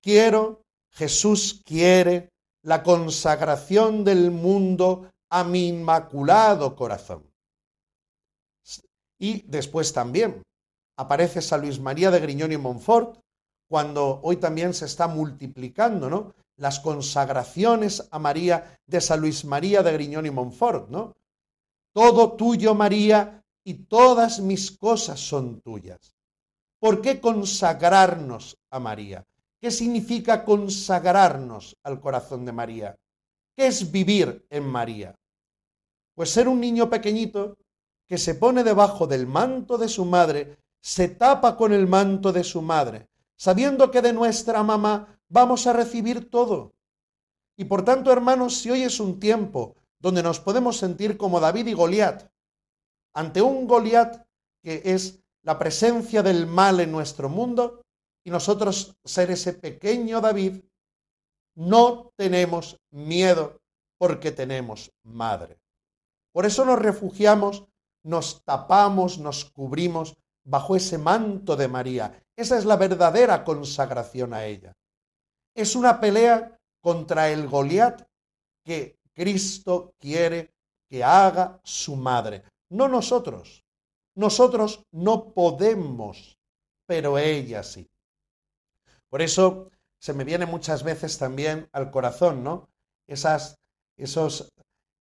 Quiero, 0.00 0.62
Jesús 0.92 1.62
quiere 1.64 2.30
la 2.62 2.82
consagración 2.82 4.04
del 4.04 4.30
mundo 4.30 5.10
a 5.28 5.42
mi 5.42 5.68
inmaculado 5.68 6.76
corazón. 6.76 7.24
Y 9.18 9.42
después 9.42 9.92
también 9.92 10.42
aparece 10.96 11.42
San 11.42 11.62
Luis 11.62 11.80
María 11.80 12.10
de 12.10 12.20
Griñón 12.20 12.52
y 12.52 12.56
Montfort 12.56 13.18
cuando 13.68 14.20
hoy 14.22 14.36
también 14.36 14.72
se 14.72 14.84
está 14.84 15.08
multiplicando, 15.08 16.08
¿no? 16.08 16.32
Las 16.56 16.80
consagraciones 16.80 18.08
a 18.10 18.18
María 18.18 18.78
de 18.86 19.00
San 19.00 19.20
Luis 19.20 19.44
María 19.44 19.82
de 19.82 19.92
Griñón 19.92 20.26
y 20.26 20.30
Montfort, 20.30 20.88
¿no? 20.88 21.14
Todo 21.92 22.32
tuyo, 22.32 22.74
María, 22.74 23.42
y 23.64 23.74
todas 23.74 24.40
mis 24.40 24.70
cosas 24.70 25.18
son 25.18 25.60
tuyas. 25.60 26.14
¿Por 26.78 27.02
qué 27.02 27.20
consagrarnos 27.20 28.56
a 28.70 28.78
María? 28.78 29.26
¿Qué 29.60 29.70
significa 29.70 30.44
consagrarnos 30.44 31.76
al 31.82 32.00
corazón 32.00 32.44
de 32.44 32.52
María? 32.52 32.96
¿Qué 33.56 33.66
es 33.66 33.90
vivir 33.90 34.46
en 34.50 34.64
María? 34.64 35.16
Pues 36.14 36.30
ser 36.30 36.48
un 36.48 36.60
niño 36.60 36.88
pequeñito 36.88 37.56
que 38.06 38.18
se 38.18 38.34
pone 38.34 38.62
debajo 38.62 39.06
del 39.06 39.26
manto 39.26 39.78
de 39.78 39.88
su 39.88 40.04
madre, 40.04 40.58
se 40.80 41.08
tapa 41.08 41.56
con 41.56 41.72
el 41.72 41.86
manto 41.86 42.32
de 42.32 42.44
su 42.44 42.62
madre, 42.62 43.08
sabiendo 43.36 43.90
que 43.90 44.00
de 44.00 44.12
nuestra 44.12 44.62
mamá 44.62 45.15
vamos 45.28 45.66
a 45.66 45.72
recibir 45.72 46.30
todo. 46.30 46.74
Y 47.56 47.64
por 47.64 47.84
tanto, 47.84 48.12
hermanos, 48.12 48.58
si 48.58 48.70
hoy 48.70 48.82
es 48.82 49.00
un 49.00 49.18
tiempo 49.18 49.76
donde 49.98 50.22
nos 50.22 50.40
podemos 50.40 50.76
sentir 50.76 51.16
como 51.16 51.40
David 51.40 51.66
y 51.68 51.72
Goliat, 51.72 52.30
ante 53.14 53.40
un 53.40 53.66
Goliat 53.66 54.26
que 54.62 54.82
es 54.84 55.20
la 55.42 55.58
presencia 55.58 56.22
del 56.22 56.46
mal 56.46 56.80
en 56.80 56.92
nuestro 56.92 57.28
mundo, 57.28 57.82
y 58.24 58.30
nosotros 58.30 58.96
ser 59.04 59.30
ese 59.30 59.52
pequeño 59.52 60.20
David, 60.20 60.64
no 61.54 62.12
tenemos 62.16 62.76
miedo 62.90 63.60
porque 63.98 64.32
tenemos 64.32 64.92
madre. 65.04 65.60
Por 66.32 66.44
eso 66.44 66.64
nos 66.64 66.80
refugiamos, 66.80 67.64
nos 68.02 68.42
tapamos, 68.44 69.18
nos 69.18 69.44
cubrimos 69.44 70.16
bajo 70.44 70.76
ese 70.76 70.98
manto 70.98 71.56
de 71.56 71.68
María. 71.68 72.20
Esa 72.36 72.58
es 72.58 72.64
la 72.64 72.76
verdadera 72.76 73.44
consagración 73.44 74.34
a 74.34 74.44
ella. 74.44 74.76
Es 75.56 75.74
una 75.74 75.98
pelea 75.98 76.60
contra 76.82 77.30
el 77.30 77.48
Goliat 77.48 78.02
que 78.62 78.98
Cristo 79.14 79.94
quiere 79.98 80.52
que 80.86 81.02
haga 81.02 81.58
su 81.64 81.96
madre, 81.96 82.44
no 82.68 82.88
nosotros. 82.88 83.64
Nosotros 84.14 84.84
no 84.92 85.32
podemos, 85.32 86.38
pero 86.86 87.16
ella 87.16 87.62
sí. 87.62 87.88
Por 89.08 89.22
eso 89.22 89.70
se 89.98 90.12
me 90.12 90.24
viene 90.24 90.44
muchas 90.44 90.82
veces 90.82 91.16
también 91.16 91.70
al 91.72 91.90
corazón, 91.90 92.44
¿no? 92.44 92.68
Esas, 93.06 93.56
esos 93.96 94.52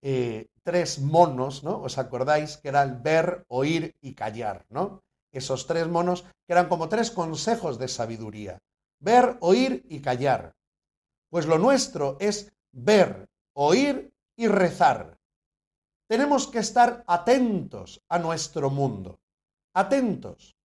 eh, 0.01 0.47
tres 0.63 0.99
monos, 0.99 1.65
¿no? 1.65 1.81
¿Os 1.81 1.97
acordáis 1.97 2.55
que 2.55 2.69
era 2.69 2.81
el 2.81 2.93
ver, 2.93 3.43
oír 3.49 3.93
y 4.01 4.13
callar, 4.13 4.65
¿no? 4.69 5.03
Esos 5.33 5.67
tres 5.67 5.89
monos 5.89 6.23
que 6.47 6.53
eran 6.53 6.69
como 6.69 6.87
tres 6.87 7.11
consejos 7.11 7.77
de 7.77 7.89
sabiduría. 7.89 8.57
Ver, 9.05 9.37
oír 9.41 9.85
y 9.87 10.01
callar. 10.01 10.55
Pues 11.29 11.45
lo 11.45 11.59
nuestro 11.59 12.17
es 12.19 12.51
ver, 12.71 13.29
oír 13.53 14.11
y 14.35 14.47
rezar. 14.47 15.19
Tenemos 16.09 16.47
que 16.47 16.57
estar 16.57 17.03
atentos 17.05 18.01
a 18.09 18.17
nuestro 18.17 18.71
mundo. 18.71 19.19
Atentos. 19.75 20.55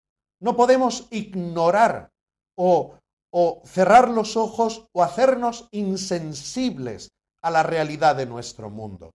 No 0.40 0.56
podemos 0.56 1.06
ignorar 1.10 2.12
o, 2.56 2.94
o 3.30 3.62
cerrar 3.66 4.08
los 4.08 4.38
ojos 4.38 4.88
o 4.92 5.02
hacernos 5.02 5.68
insensibles 5.70 7.10
a 7.42 7.50
la 7.50 7.62
realidad 7.62 8.16
de 8.16 8.24
nuestro 8.24 8.70
mundo. 8.70 9.10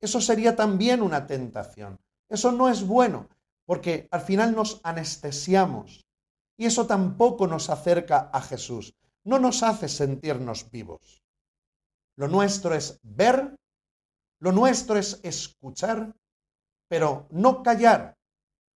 Eso 0.00 0.20
sería 0.20 0.54
también 0.54 1.02
una 1.02 1.26
tentación. 1.26 1.98
Eso 2.30 2.52
no 2.52 2.68
es 2.68 2.86
bueno, 2.86 3.28
porque 3.66 4.06
al 4.12 4.20
final 4.20 4.54
nos 4.54 4.80
anestesiamos 4.84 6.04
y 6.56 6.66
eso 6.66 6.86
tampoco 6.86 7.46
nos 7.46 7.70
acerca 7.70 8.30
a 8.32 8.40
Jesús, 8.40 8.94
no 9.24 9.38
nos 9.38 9.62
hace 9.62 9.88
sentirnos 9.88 10.70
vivos. 10.70 11.22
Lo 12.16 12.28
nuestro 12.28 12.74
es 12.74 13.00
ver, 13.02 13.56
lo 14.40 14.52
nuestro 14.52 14.96
es 14.96 15.20
escuchar, 15.22 16.14
pero 16.88 17.26
no 17.30 17.62
callar, 17.62 18.16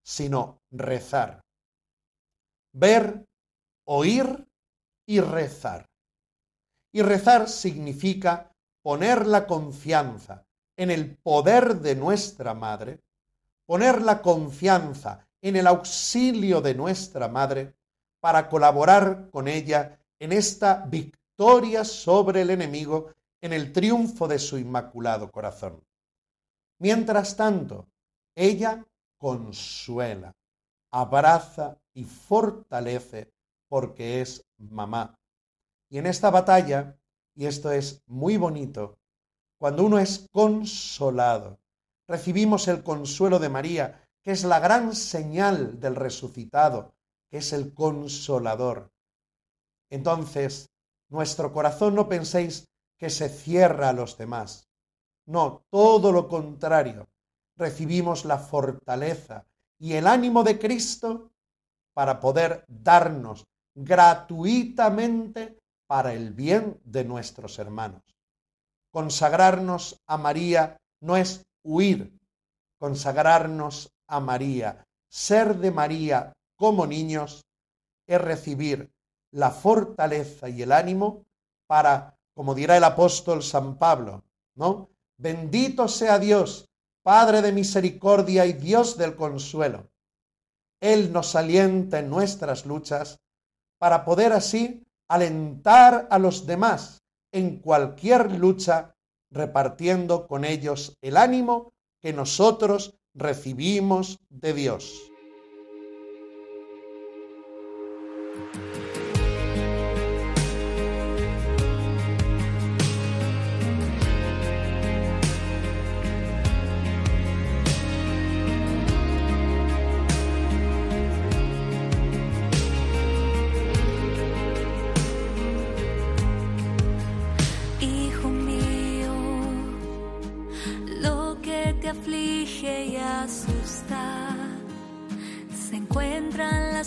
sino 0.02 0.62
rezar. 0.70 1.44
Ver, 2.72 3.26
oír 3.84 4.48
y 5.06 5.20
rezar. 5.20 5.86
Y 6.92 7.02
rezar 7.02 7.48
significa 7.48 8.52
poner 8.82 9.26
la 9.26 9.46
confianza 9.46 10.46
en 10.76 10.90
el 10.90 11.16
poder 11.16 11.80
de 11.80 11.94
nuestra 11.96 12.54
Madre, 12.54 13.00
poner 13.66 14.02
la 14.02 14.22
confianza 14.22 15.25
en 15.42 15.56
el 15.56 15.66
auxilio 15.66 16.60
de 16.60 16.74
nuestra 16.74 17.28
Madre 17.28 17.74
para 18.20 18.48
colaborar 18.48 19.30
con 19.30 19.48
ella 19.48 19.98
en 20.18 20.32
esta 20.32 20.84
victoria 20.86 21.84
sobre 21.84 22.42
el 22.42 22.50
enemigo, 22.50 23.12
en 23.40 23.52
el 23.52 23.72
triunfo 23.72 24.26
de 24.26 24.38
su 24.38 24.58
inmaculado 24.58 25.30
corazón. 25.30 25.84
Mientras 26.78 27.36
tanto, 27.36 27.86
ella 28.34 28.84
consuela, 29.18 30.34
abraza 30.90 31.78
y 31.94 32.04
fortalece 32.04 33.32
porque 33.68 34.20
es 34.20 34.44
mamá. 34.58 35.18
Y 35.88 35.98
en 35.98 36.06
esta 36.06 36.30
batalla, 36.30 36.98
y 37.34 37.46
esto 37.46 37.70
es 37.70 38.02
muy 38.06 38.36
bonito, 38.36 38.98
cuando 39.58 39.84
uno 39.84 39.98
es 39.98 40.28
consolado, 40.32 41.58
recibimos 42.06 42.68
el 42.68 42.82
consuelo 42.82 43.38
de 43.38 43.48
María, 43.48 44.05
que 44.26 44.32
es 44.32 44.42
la 44.42 44.58
gran 44.58 44.92
señal 44.96 45.78
del 45.78 45.94
resucitado, 45.94 46.96
que 47.30 47.38
es 47.38 47.52
el 47.52 47.72
consolador. 47.72 48.90
Entonces, 49.88 50.68
nuestro 51.08 51.52
corazón 51.52 51.94
no 51.94 52.08
penséis 52.08 52.66
que 52.98 53.08
se 53.08 53.28
cierra 53.28 53.90
a 53.90 53.92
los 53.92 54.18
demás. 54.18 54.68
No, 55.26 55.62
todo 55.70 56.10
lo 56.10 56.26
contrario. 56.26 57.06
Recibimos 57.56 58.24
la 58.24 58.38
fortaleza 58.38 59.46
y 59.78 59.92
el 59.92 60.08
ánimo 60.08 60.42
de 60.42 60.58
Cristo 60.58 61.30
para 61.94 62.18
poder 62.18 62.64
darnos 62.66 63.46
gratuitamente 63.76 65.56
para 65.86 66.12
el 66.14 66.32
bien 66.32 66.80
de 66.82 67.04
nuestros 67.04 67.60
hermanos. 67.60 68.02
Consagrarnos 68.90 70.00
a 70.08 70.18
María 70.18 70.78
no 71.00 71.16
es 71.16 71.46
huir, 71.62 72.18
consagrarnos 72.76 73.92
a 74.08 74.20
María, 74.20 74.84
ser 75.08 75.56
de 75.56 75.70
María 75.70 76.32
como 76.56 76.86
niños, 76.86 77.44
es 78.06 78.20
recibir 78.20 78.90
la 79.32 79.50
fortaleza 79.50 80.48
y 80.48 80.62
el 80.62 80.72
ánimo 80.72 81.24
para, 81.66 82.16
como 82.34 82.54
dirá 82.54 82.76
el 82.76 82.84
apóstol 82.84 83.42
San 83.42 83.78
Pablo, 83.78 84.24
¿no? 84.54 84.88
Bendito 85.18 85.88
sea 85.88 86.18
Dios, 86.18 86.68
Padre 87.02 87.40
de 87.40 87.52
misericordia 87.52 88.46
y 88.46 88.52
Dios 88.52 88.96
del 88.98 89.14
consuelo. 89.14 89.88
Él 90.80 91.12
nos 91.12 91.34
alienta 91.36 92.00
en 92.00 92.10
nuestras 92.10 92.66
luchas 92.66 93.18
para 93.78 94.04
poder 94.04 94.32
así 94.32 94.82
alentar 95.08 96.08
a 96.10 96.18
los 96.18 96.46
demás 96.46 97.02
en 97.32 97.58
cualquier 97.58 98.32
lucha, 98.32 98.94
repartiendo 99.30 100.26
con 100.26 100.44
ellos 100.44 100.96
el 101.00 101.16
ánimo 101.16 101.72
que 102.00 102.12
nosotros 102.12 102.94
recibimos 103.16 104.20
de 104.30 104.52
Dios. 104.52 105.10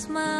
smile. 0.10 0.39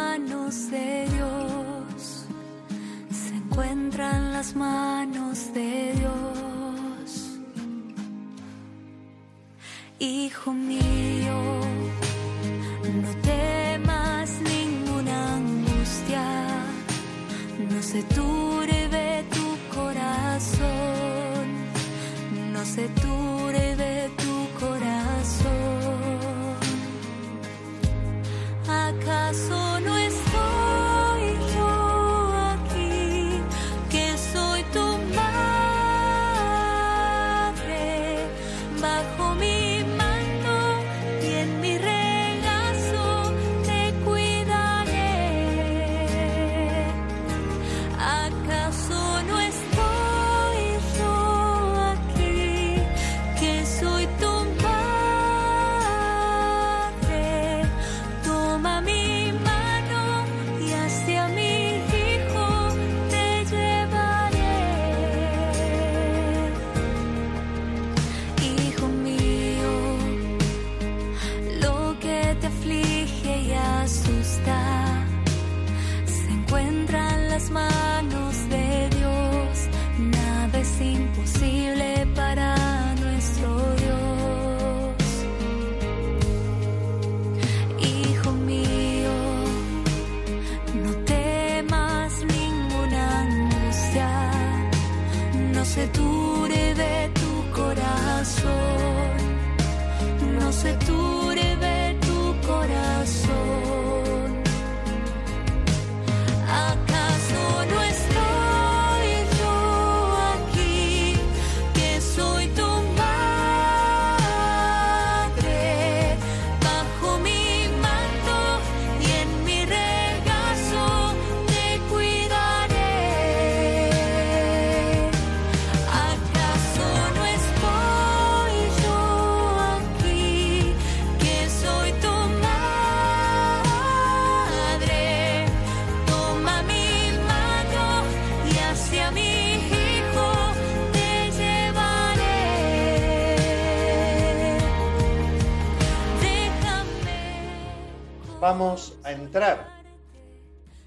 Vamos 148.40 148.94
a 149.04 149.12
entrar 149.12 149.68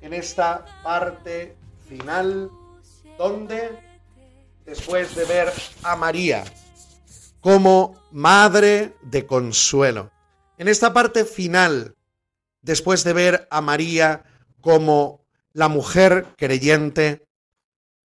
en 0.02 0.14
esta 0.14 0.66
parte 0.84 1.56
final 1.88 2.50
donde, 3.18 3.80
después 4.66 5.16
de 5.16 5.26
ver 5.26 5.54
a 5.84 5.96
María 5.96 6.44
como 7.40 7.96
madre 8.12 8.96
de 9.04 9.26
consuelo, 9.28 10.12
en 10.58 10.68
esta 10.68 10.94
parte 10.94 11.26
final, 11.26 11.96
después 12.62 13.04
de 13.04 13.14
ver 13.14 13.48
a 13.52 13.62
María 13.62 14.24
como 14.60 15.24
la 15.52 15.68
mujer 15.68 16.28
creyente, 16.36 17.28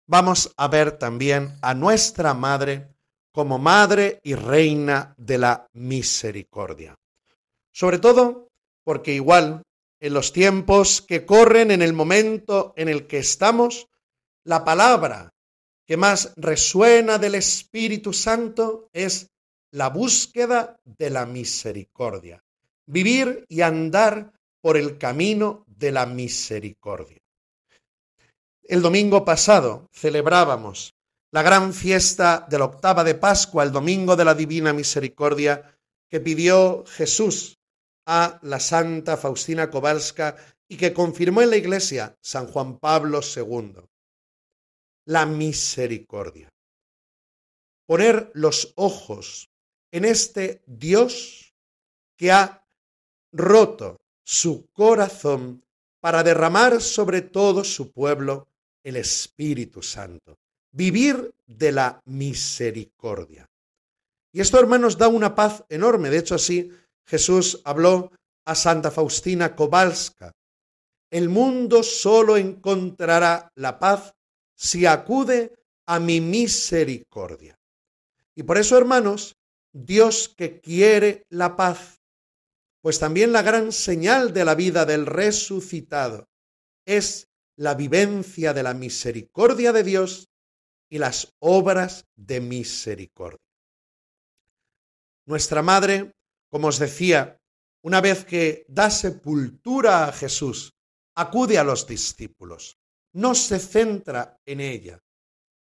vamos 0.07 0.53
a 0.57 0.67
ver 0.67 0.93
también 0.93 1.57
a 1.61 1.73
nuestra 1.73 2.33
madre 2.33 2.89
como 3.31 3.59
madre 3.59 4.19
y 4.23 4.35
reina 4.35 5.13
de 5.17 5.37
la 5.37 5.69
misericordia. 5.73 6.97
Sobre 7.71 7.99
todo 7.99 8.46
porque 8.87 9.13
igual 9.13 9.63
en 9.99 10.13
los 10.13 10.31
tiempos 10.31 11.01
que 11.01 11.25
corren, 11.25 11.71
en 11.71 11.81
el 11.81 11.91
momento 11.91 12.73
en 12.77 12.87
el 12.87 13.05
que 13.05 13.17
estamos, 13.17 13.89
la 14.45 14.63
palabra 14.63 15.33
que 15.85 15.97
más 15.97 16.31
resuena 16.37 17.17
del 17.17 17.35
Espíritu 17.35 18.13
Santo 18.13 18.87
es 18.93 19.29
la 19.71 19.89
búsqueda 19.89 20.79
de 20.85 21.09
la 21.09 21.25
misericordia. 21.25 22.41
Vivir 22.85 23.43
y 23.49 23.59
andar 23.59 24.31
por 24.61 24.77
el 24.77 24.97
camino 24.97 25.65
de 25.67 25.91
la 25.91 26.05
misericordia. 26.05 27.19
El 28.63 28.81
domingo 28.81 29.25
pasado 29.25 29.89
celebrábamos 29.91 30.93
la 31.31 31.41
gran 31.41 31.73
fiesta 31.73 32.47
de 32.49 32.57
la 32.57 32.63
octava 32.63 33.03
de 33.03 33.15
Pascua, 33.15 33.65
el 33.65 33.73
domingo 33.73 34.15
de 34.15 34.23
la 34.23 34.33
Divina 34.33 34.71
Misericordia, 34.71 35.77
que 36.07 36.21
pidió 36.21 36.85
Jesús 36.87 37.56
a 38.07 38.39
la 38.43 38.59
Santa 38.59 39.17
Faustina 39.17 39.69
Kowalska 39.69 40.37
y 40.67 40.77
que 40.77 40.93
confirmó 40.93 41.41
en 41.41 41.49
la 41.49 41.57
Iglesia 41.57 42.17
San 42.21 42.47
Juan 42.47 42.79
Pablo 42.79 43.19
II. 43.21 43.75
La 45.05 45.25
misericordia. 45.25 46.49
Poner 47.85 48.31
los 48.33 48.73
ojos 48.75 49.49
en 49.91 50.05
este 50.05 50.63
Dios 50.65 51.53
que 52.17 52.31
ha 52.31 52.65
roto 53.31 53.99
su 54.23 54.67
corazón 54.71 55.63
para 55.99 56.23
derramar 56.23 56.81
sobre 56.81 57.21
todo 57.21 57.63
su 57.63 57.91
pueblo 57.91 58.47
el 58.83 58.95
Espíritu 58.95 59.83
Santo. 59.83 60.37
Vivir 60.71 61.33
de 61.45 61.71
la 61.73 62.01
misericordia. 62.05 63.49
Y 64.31 64.39
esto, 64.39 64.59
hermanos, 64.59 64.97
da 64.97 65.07
una 65.07 65.35
paz 65.35 65.63
enorme. 65.69 66.09
De 66.09 66.19
hecho, 66.19 66.35
así 66.35 66.71
Jesús 67.07 67.61
habló 67.63 68.11
a 68.45 68.53
Santa 68.53 68.91
Faustina 68.91 69.55
Kowalska. 69.55 70.33
El 71.09 71.29
mundo 71.29 71.83
solo 71.83 72.35
encontrará 72.37 73.49
la 73.55 73.79
paz 73.79 74.13
si 74.55 74.85
acude 74.85 75.55
a 75.85 75.99
mi 75.99 76.19
misericordia. 76.19 77.57
Y 78.35 78.43
por 78.43 78.57
eso, 78.57 78.77
hermanos, 78.77 79.37
Dios 79.71 80.33
que 80.35 80.59
quiere 80.59 81.25
la 81.29 81.55
paz, 81.55 82.01
pues 82.81 82.99
también 82.99 83.31
la 83.31 83.41
gran 83.41 83.71
señal 83.71 84.33
de 84.33 84.45
la 84.45 84.55
vida 84.55 84.85
del 84.85 85.05
resucitado 85.05 86.27
es 86.85 87.29
la 87.55 87.73
vivencia 87.73 88.53
de 88.53 88.63
la 88.63 88.73
misericordia 88.73 89.71
de 89.71 89.83
Dios 89.83 90.29
y 90.89 90.99
las 90.99 91.33
obras 91.39 92.05
de 92.15 92.39
misericordia. 92.41 93.39
Nuestra 95.25 95.61
Madre, 95.61 96.13
como 96.49 96.67
os 96.67 96.79
decía, 96.79 97.39
una 97.81 98.01
vez 98.01 98.25
que 98.25 98.65
da 98.67 98.89
sepultura 98.89 100.07
a 100.07 100.11
Jesús, 100.11 100.73
acude 101.15 101.57
a 101.57 101.63
los 101.63 101.87
discípulos, 101.87 102.77
no 103.13 103.35
se 103.35 103.59
centra 103.59 104.39
en 104.45 104.59
ella. 104.59 104.99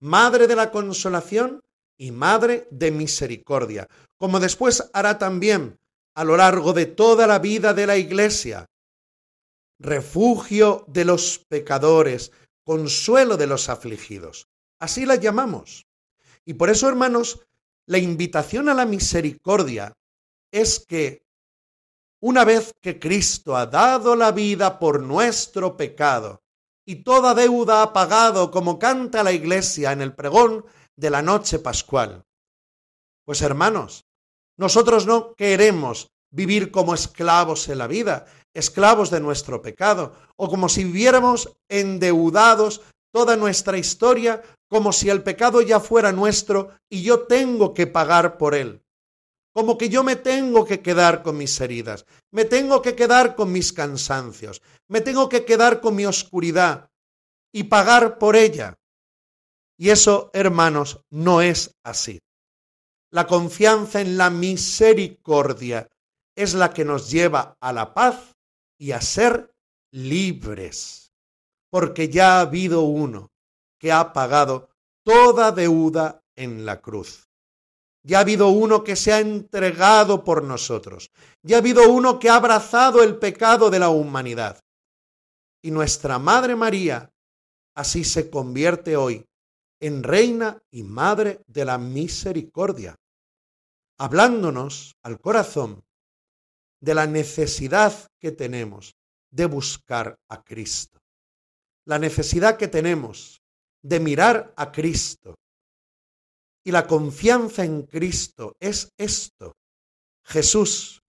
Madre 0.02 0.48
de 0.48 0.56
la 0.56 0.72
consolación 0.72 1.62
y 1.98 2.12
Madre 2.12 2.68
de 2.72 2.92
misericordia, 2.92 3.88
como 4.18 4.40
después 4.40 4.90
hará 4.94 5.18
también 5.18 5.80
a 6.14 6.24
lo 6.24 6.38
largo 6.38 6.74
de 6.74 6.86
toda 6.86 7.28
la 7.28 7.40
vida 7.40 7.74
de 7.74 7.88
la 7.88 7.98
Iglesia. 7.98 8.66
Refugio 9.80 10.86
de 10.88 11.06
los 11.06 11.40
pecadores, 11.48 12.32
consuelo 12.64 13.38
de 13.38 13.48
los 13.48 13.70
afligidos. 13.70 14.48
Así 14.80 15.06
la 15.06 15.16
llamamos. 15.16 15.86
Y 16.46 16.54
por 16.54 16.70
eso, 16.70 16.88
hermanos, 16.88 17.42
la 17.86 17.98
invitación 17.98 18.70
a 18.70 18.74
la 18.74 18.86
misericordia 18.86 19.94
es 20.52 20.80
que 20.80 21.26
una 22.22 22.44
vez 22.44 22.74
que 22.82 23.00
Cristo 23.00 23.56
ha 23.56 23.66
dado 23.66 24.16
la 24.16 24.32
vida 24.32 24.80
por 24.80 25.02
nuestro 25.02 25.78
pecado 25.78 26.42
y 26.86 27.04
toda 27.04 27.34
deuda 27.34 27.84
ha 27.84 27.94
pagado, 27.94 28.52
como 28.52 28.80
canta 28.80 29.24
la 29.24 29.32
iglesia 29.32 29.92
en 29.92 30.02
el 30.02 30.14
pregón 30.14 30.66
de 30.96 31.10
la 31.10 31.22
noche 31.22 31.60
pascual, 31.60 32.24
pues 33.26 33.42
hermanos, 33.42 34.06
nosotros 34.58 35.06
no 35.06 35.36
queremos 35.36 36.10
vivir 36.32 36.72
como 36.72 36.94
esclavos 36.94 37.68
en 37.70 37.80
la 37.80 37.88
vida, 37.88 38.26
esclavos 38.54 39.10
de 39.10 39.20
nuestro 39.20 39.62
pecado, 39.62 40.16
o 40.36 40.50
como 40.50 40.70
si 40.70 40.84
viviéramos 40.84 41.56
endeudados 41.70 42.82
toda 43.12 43.36
nuestra 43.36 43.78
historia, 43.78 44.42
como 44.68 44.94
si 44.94 45.10
el 45.10 45.24
pecado 45.24 45.62
ya 45.62 45.80
fuera 45.80 46.12
nuestro 46.12 46.72
y 46.90 47.04
yo 47.04 47.22
tengo 47.28 47.74
que 47.74 47.88
pagar 47.88 48.38
por 48.38 48.56
él 48.56 48.85
como 49.56 49.78
que 49.78 49.88
yo 49.88 50.04
me 50.04 50.18
tengo 50.18 50.66
que 50.66 50.82
quedar 50.82 51.24
con 51.24 51.38
mis 51.38 51.62
heridas, 51.62 52.06
me 52.30 52.44
tengo 52.44 52.82
que 52.82 52.94
quedar 52.94 53.38
con 53.38 53.54
mis 53.54 53.72
cansancios, 53.72 54.62
me 54.90 55.00
tengo 55.00 55.30
que 55.30 55.46
quedar 55.46 55.80
con 55.80 55.96
mi 55.96 56.06
oscuridad 56.06 56.90
y 57.54 57.64
pagar 57.64 58.18
por 58.18 58.36
ella. 58.36 58.78
Y 59.78 59.92
eso, 59.92 60.30
hermanos, 60.34 61.00
no 61.10 61.42
es 61.42 61.72
así. 61.86 62.20
La 63.12 63.28
confianza 63.28 64.02
en 64.02 64.18
la 64.18 64.30
misericordia 64.30 65.88
es 66.36 66.54
la 66.54 66.74
que 66.74 66.84
nos 66.84 67.10
lleva 67.10 67.56
a 67.62 67.72
la 67.72 67.94
paz 67.94 68.34
y 68.78 68.92
a 68.92 69.00
ser 69.00 69.54
libres, 69.94 71.14
porque 71.72 72.10
ya 72.10 72.40
ha 72.40 72.42
habido 72.42 72.82
uno 72.82 73.32
que 73.80 73.94
ha 73.94 74.12
pagado 74.12 74.70
toda 75.06 75.54
deuda 75.54 76.20
en 76.36 76.66
la 76.66 76.82
cruz. 76.82 77.25
Ya 78.06 78.20
ha 78.20 78.22
habido 78.22 78.50
uno 78.50 78.84
que 78.84 78.96
se 78.96 79.12
ha 79.12 79.20
entregado 79.20 80.24
por 80.24 80.44
nosotros. 80.44 81.10
Ya 81.42 81.58
ha 81.58 81.60
habido 81.60 81.90
uno 81.90 82.20
que 82.20 82.30
ha 82.30 82.36
abrazado 82.36 83.02
el 83.02 83.18
pecado 83.18 83.72
de 83.72 83.80
la 83.80 83.90
humanidad. 83.90 84.60
Y 85.64 85.72
nuestra 85.72 86.20
Madre 86.20 86.56
María 86.56 87.10
así 87.76 88.04
se 88.04 88.30
convierte 88.30 88.96
hoy 88.96 89.26
en 89.80 90.04
reina 90.04 90.60
y 90.72 90.84
madre 90.84 91.42
de 91.48 91.66
la 91.66 91.80
misericordia, 91.80 92.96
hablándonos 93.98 94.96
al 95.04 95.20
corazón 95.20 95.84
de 96.80 96.94
la 96.94 97.08
necesidad 97.08 98.08
que 98.20 98.32
tenemos 98.32 98.94
de 99.32 99.48
buscar 99.48 100.16
a 100.30 100.44
Cristo, 100.44 101.00
la 101.86 101.98
necesidad 101.98 102.58
que 102.58 102.68
tenemos 102.68 103.42
de 103.84 104.00
mirar 104.00 104.54
a 104.56 104.72
Cristo, 104.72 105.36
y 106.66 106.72
la 106.72 106.88
confianza 106.88 107.64
en 107.64 107.84
Cristo 107.84 108.56
es 108.60 108.92
esto. 108.98 109.54
Jesús, 110.24 111.04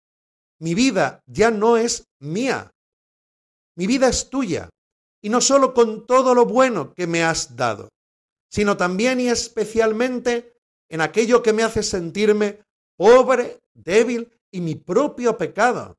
mi 0.61 0.75
vida 0.75 1.23
ya 1.27 1.51
no 1.51 1.79
es 1.79 2.05
mía. 2.21 2.71
Mi 3.75 3.87
vida 3.87 4.09
es 4.09 4.29
tuya. 4.29 4.69
Y 5.23 5.31
no 5.31 5.41
solo 5.41 5.73
con 5.73 6.07
todo 6.07 6.35
lo 6.35 6.45
bueno 6.45 6.93
que 6.93 7.07
me 7.07 7.25
has 7.25 7.57
dado, 7.57 7.89
sino 8.51 8.77
también 8.77 9.19
y 9.19 9.29
especialmente 9.29 10.53
en 10.91 11.01
aquello 11.01 11.43
que 11.43 11.55
me 11.55 11.63
hace 11.63 11.83
sentirme 11.83 12.63
pobre, 12.97 13.59
débil 13.73 14.31
y 14.51 14.61
mi 14.61 14.75
propio 14.75 15.39
pecado. 15.39 15.97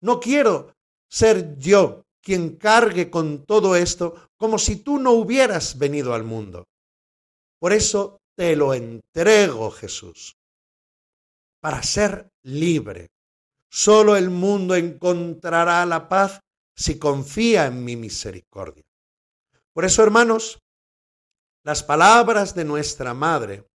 No 0.00 0.18
quiero 0.18 0.74
ser 1.08 1.56
yo 1.56 2.02
quien 2.20 2.56
cargue 2.56 3.10
con 3.10 3.46
todo 3.46 3.76
esto 3.76 4.30
como 4.36 4.58
si 4.58 4.76
tú 4.76 4.98
no 4.98 5.12
hubieras 5.12 5.78
venido 5.78 6.14
al 6.14 6.24
mundo. 6.24 6.64
Por 7.60 7.72
eso 7.72 8.18
te 8.36 8.54
lo 8.54 8.74
entrego, 8.74 9.70
Jesús, 9.70 10.36
para 11.60 11.82
ser 11.82 12.30
libre. 12.42 13.10
Solo 13.68 14.16
el 14.16 14.30
mundo 14.30 14.74
encontrará 14.76 15.84
la 15.86 16.08
paz 16.08 16.40
si 16.74 16.98
confía 16.98 17.66
en 17.66 17.84
mi 17.84 17.96
misericordia. 17.96 18.84
Por 19.72 19.84
eso, 19.84 20.02
hermanos, 20.02 20.60
las 21.64 21.82
palabras 21.82 22.54
de 22.54 22.64
nuestra 22.64 23.14
Madre, 23.14 23.66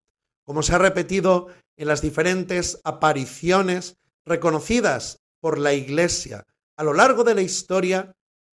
como 0.45 0.63
se 0.63 0.73
ha 0.73 0.77
repetido 0.77 1.47
en 1.75 1.87
las 1.87 2.01
diferentes 2.01 2.79
apariciones 2.83 3.97
reconocidas 4.25 5.19
por 5.39 5.57
la 5.57 5.73
Iglesia 5.73 6.45
a 6.77 6.83
lo 6.83 6.93
largo 6.93 7.23
de 7.23 7.35
la 7.35 7.41
historia, 7.41 8.15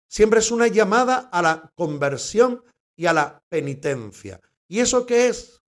siempre 0.08 0.40
es 0.40 0.50
una 0.50 0.66
llamada 0.66 1.28
a 1.32 1.42
la 1.42 1.72
conversión 1.74 2.62
y 2.96 3.06
a 3.06 3.12
la 3.12 3.42
penitencia. 3.48 4.40
¿Y 4.68 4.80
eso 4.80 5.04
qué 5.04 5.28
es? 5.28 5.63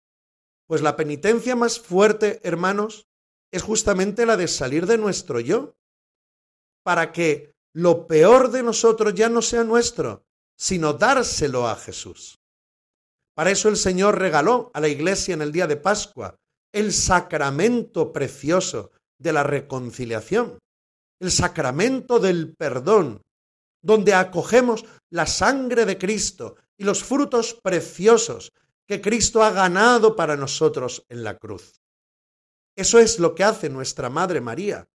Pues 0.67 0.81
la 0.81 0.95
penitencia 0.95 1.55
más 1.55 1.79
fuerte, 1.79 2.39
hermanos, 2.43 3.07
es 3.51 3.63
justamente 3.63 4.25
la 4.25 4.37
de 4.37 4.47
salir 4.47 4.85
de 4.87 4.97
nuestro 4.97 5.39
yo, 5.39 5.75
para 6.83 7.11
que 7.11 7.53
lo 7.73 8.07
peor 8.07 8.51
de 8.51 8.63
nosotros 8.63 9.13
ya 9.13 9.29
no 9.29 9.41
sea 9.41 9.63
nuestro, 9.63 10.23
sino 10.57 10.93
dárselo 10.93 11.67
a 11.67 11.75
Jesús. 11.75 12.39
Para 13.35 13.51
eso 13.51 13.67
el 13.69 13.75
Señor 13.75 14.17
regaló 14.17 14.71
a 14.73 14.79
la 14.79 14.87
iglesia 14.87 15.33
en 15.33 15.41
el 15.41 15.51
día 15.51 15.67
de 15.67 15.75
Pascua 15.75 16.35
el 16.71 16.93
sacramento 16.93 18.11
precioso 18.13 18.91
de 19.19 19.33
la 19.33 19.43
reconciliación, 19.43 20.59
el 21.19 21.31
sacramento 21.31 22.19
del 22.19 22.55
perdón, 22.55 23.21
donde 23.81 24.13
acogemos 24.13 24.85
la 25.09 25.25
sangre 25.25 25.85
de 25.85 25.97
Cristo 25.97 26.55
y 26.77 26.83
los 26.83 27.03
frutos 27.03 27.59
preciosos 27.61 28.51
que 28.87 29.01
Cristo 29.01 29.43
ha 29.43 29.51
ganado 29.51 30.15
para 30.15 30.35
nosotros 30.35 31.05
en 31.09 31.23
la 31.23 31.37
cruz. 31.37 31.81
Eso 32.75 32.99
es 32.99 33.19
lo 33.19 33.35
que 33.35 33.43
hace 33.43 33.69
nuestra 33.69 34.09
Madre 34.09 34.41
María, 34.41 34.87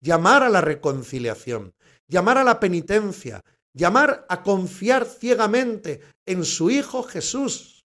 llamar 0.00 0.42
a 0.42 0.48
la 0.48 0.60
reconciliación, 0.60 1.74
llamar 2.06 2.38
a 2.38 2.44
la 2.44 2.58
penitencia, 2.58 3.44
llamar 3.72 4.26
a 4.28 4.42
confiar 4.42 5.04
ciegamente 5.04 6.00
en 6.26 6.44
su 6.44 6.70
Hijo 6.70 7.02
Jesús, 7.02 7.84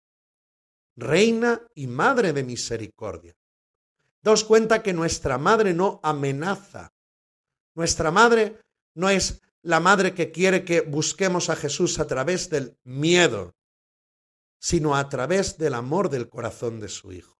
Reina 0.96 1.62
y 1.74 1.86
Madre 1.86 2.32
de 2.32 2.42
Misericordia. 2.42 3.36
Daos 4.22 4.42
cuenta 4.44 4.82
que 4.82 4.92
nuestra 4.92 5.38
Madre 5.38 5.74
no 5.74 6.00
amenaza. 6.02 6.92
Nuestra 7.74 8.10
Madre 8.10 8.58
no 8.94 9.10
es 9.10 9.42
la 9.62 9.80
Madre 9.80 10.14
que 10.14 10.32
quiere 10.32 10.64
que 10.64 10.80
busquemos 10.80 11.50
a 11.50 11.56
Jesús 11.56 11.98
a 11.98 12.06
través 12.06 12.48
del 12.48 12.78
miedo, 12.84 13.55
sino 14.60 14.96
a 14.96 15.08
través 15.08 15.58
del 15.58 15.74
amor 15.74 16.08
del 16.08 16.28
corazón 16.28 16.80
de 16.80 16.88
su 16.88 17.12
Hijo. 17.12 17.38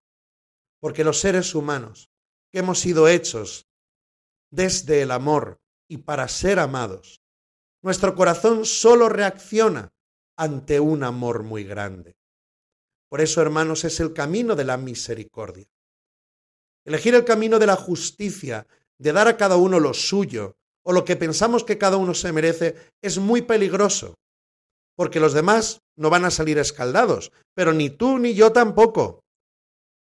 Porque 0.80 1.04
los 1.04 1.20
seres 1.20 1.54
humanos 1.54 2.10
que 2.52 2.60
hemos 2.60 2.78
sido 2.78 3.08
hechos 3.08 3.66
desde 4.50 5.02
el 5.02 5.10
amor 5.10 5.60
y 5.88 5.98
para 5.98 6.28
ser 6.28 6.58
amados, 6.58 7.22
nuestro 7.82 8.14
corazón 8.14 8.64
solo 8.64 9.08
reacciona 9.08 9.92
ante 10.36 10.80
un 10.80 11.04
amor 11.04 11.42
muy 11.42 11.64
grande. 11.64 12.16
Por 13.08 13.20
eso, 13.20 13.40
hermanos, 13.40 13.84
es 13.84 14.00
el 14.00 14.12
camino 14.12 14.56
de 14.56 14.64
la 14.64 14.76
misericordia. 14.76 15.66
Elegir 16.84 17.14
el 17.14 17.24
camino 17.24 17.58
de 17.58 17.66
la 17.66 17.76
justicia, 17.76 18.66
de 18.98 19.12
dar 19.12 19.28
a 19.28 19.36
cada 19.36 19.56
uno 19.56 19.80
lo 19.80 19.94
suyo, 19.94 20.56
o 20.84 20.92
lo 20.92 21.04
que 21.04 21.16
pensamos 21.16 21.64
que 21.64 21.78
cada 21.78 21.96
uno 21.96 22.14
se 22.14 22.32
merece, 22.32 22.76
es 23.02 23.18
muy 23.18 23.42
peligroso, 23.42 24.14
porque 24.94 25.20
los 25.20 25.32
demás 25.32 25.80
no 25.96 26.10
van 26.10 26.24
a 26.24 26.30
salir 26.30 26.58
escaldados, 26.58 27.32
pero 27.54 27.72
ni 27.72 27.90
tú 27.90 28.18
ni 28.18 28.34
yo 28.34 28.52
tampoco. 28.52 29.24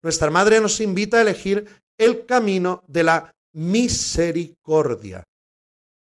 Nuestra 0.01 0.29
Madre 0.29 0.61
nos 0.61 0.79
invita 0.79 1.17
a 1.17 1.21
elegir 1.21 1.67
el 1.97 2.25
camino 2.25 2.83
de 2.87 3.03
la 3.03 3.35
misericordia, 3.53 5.23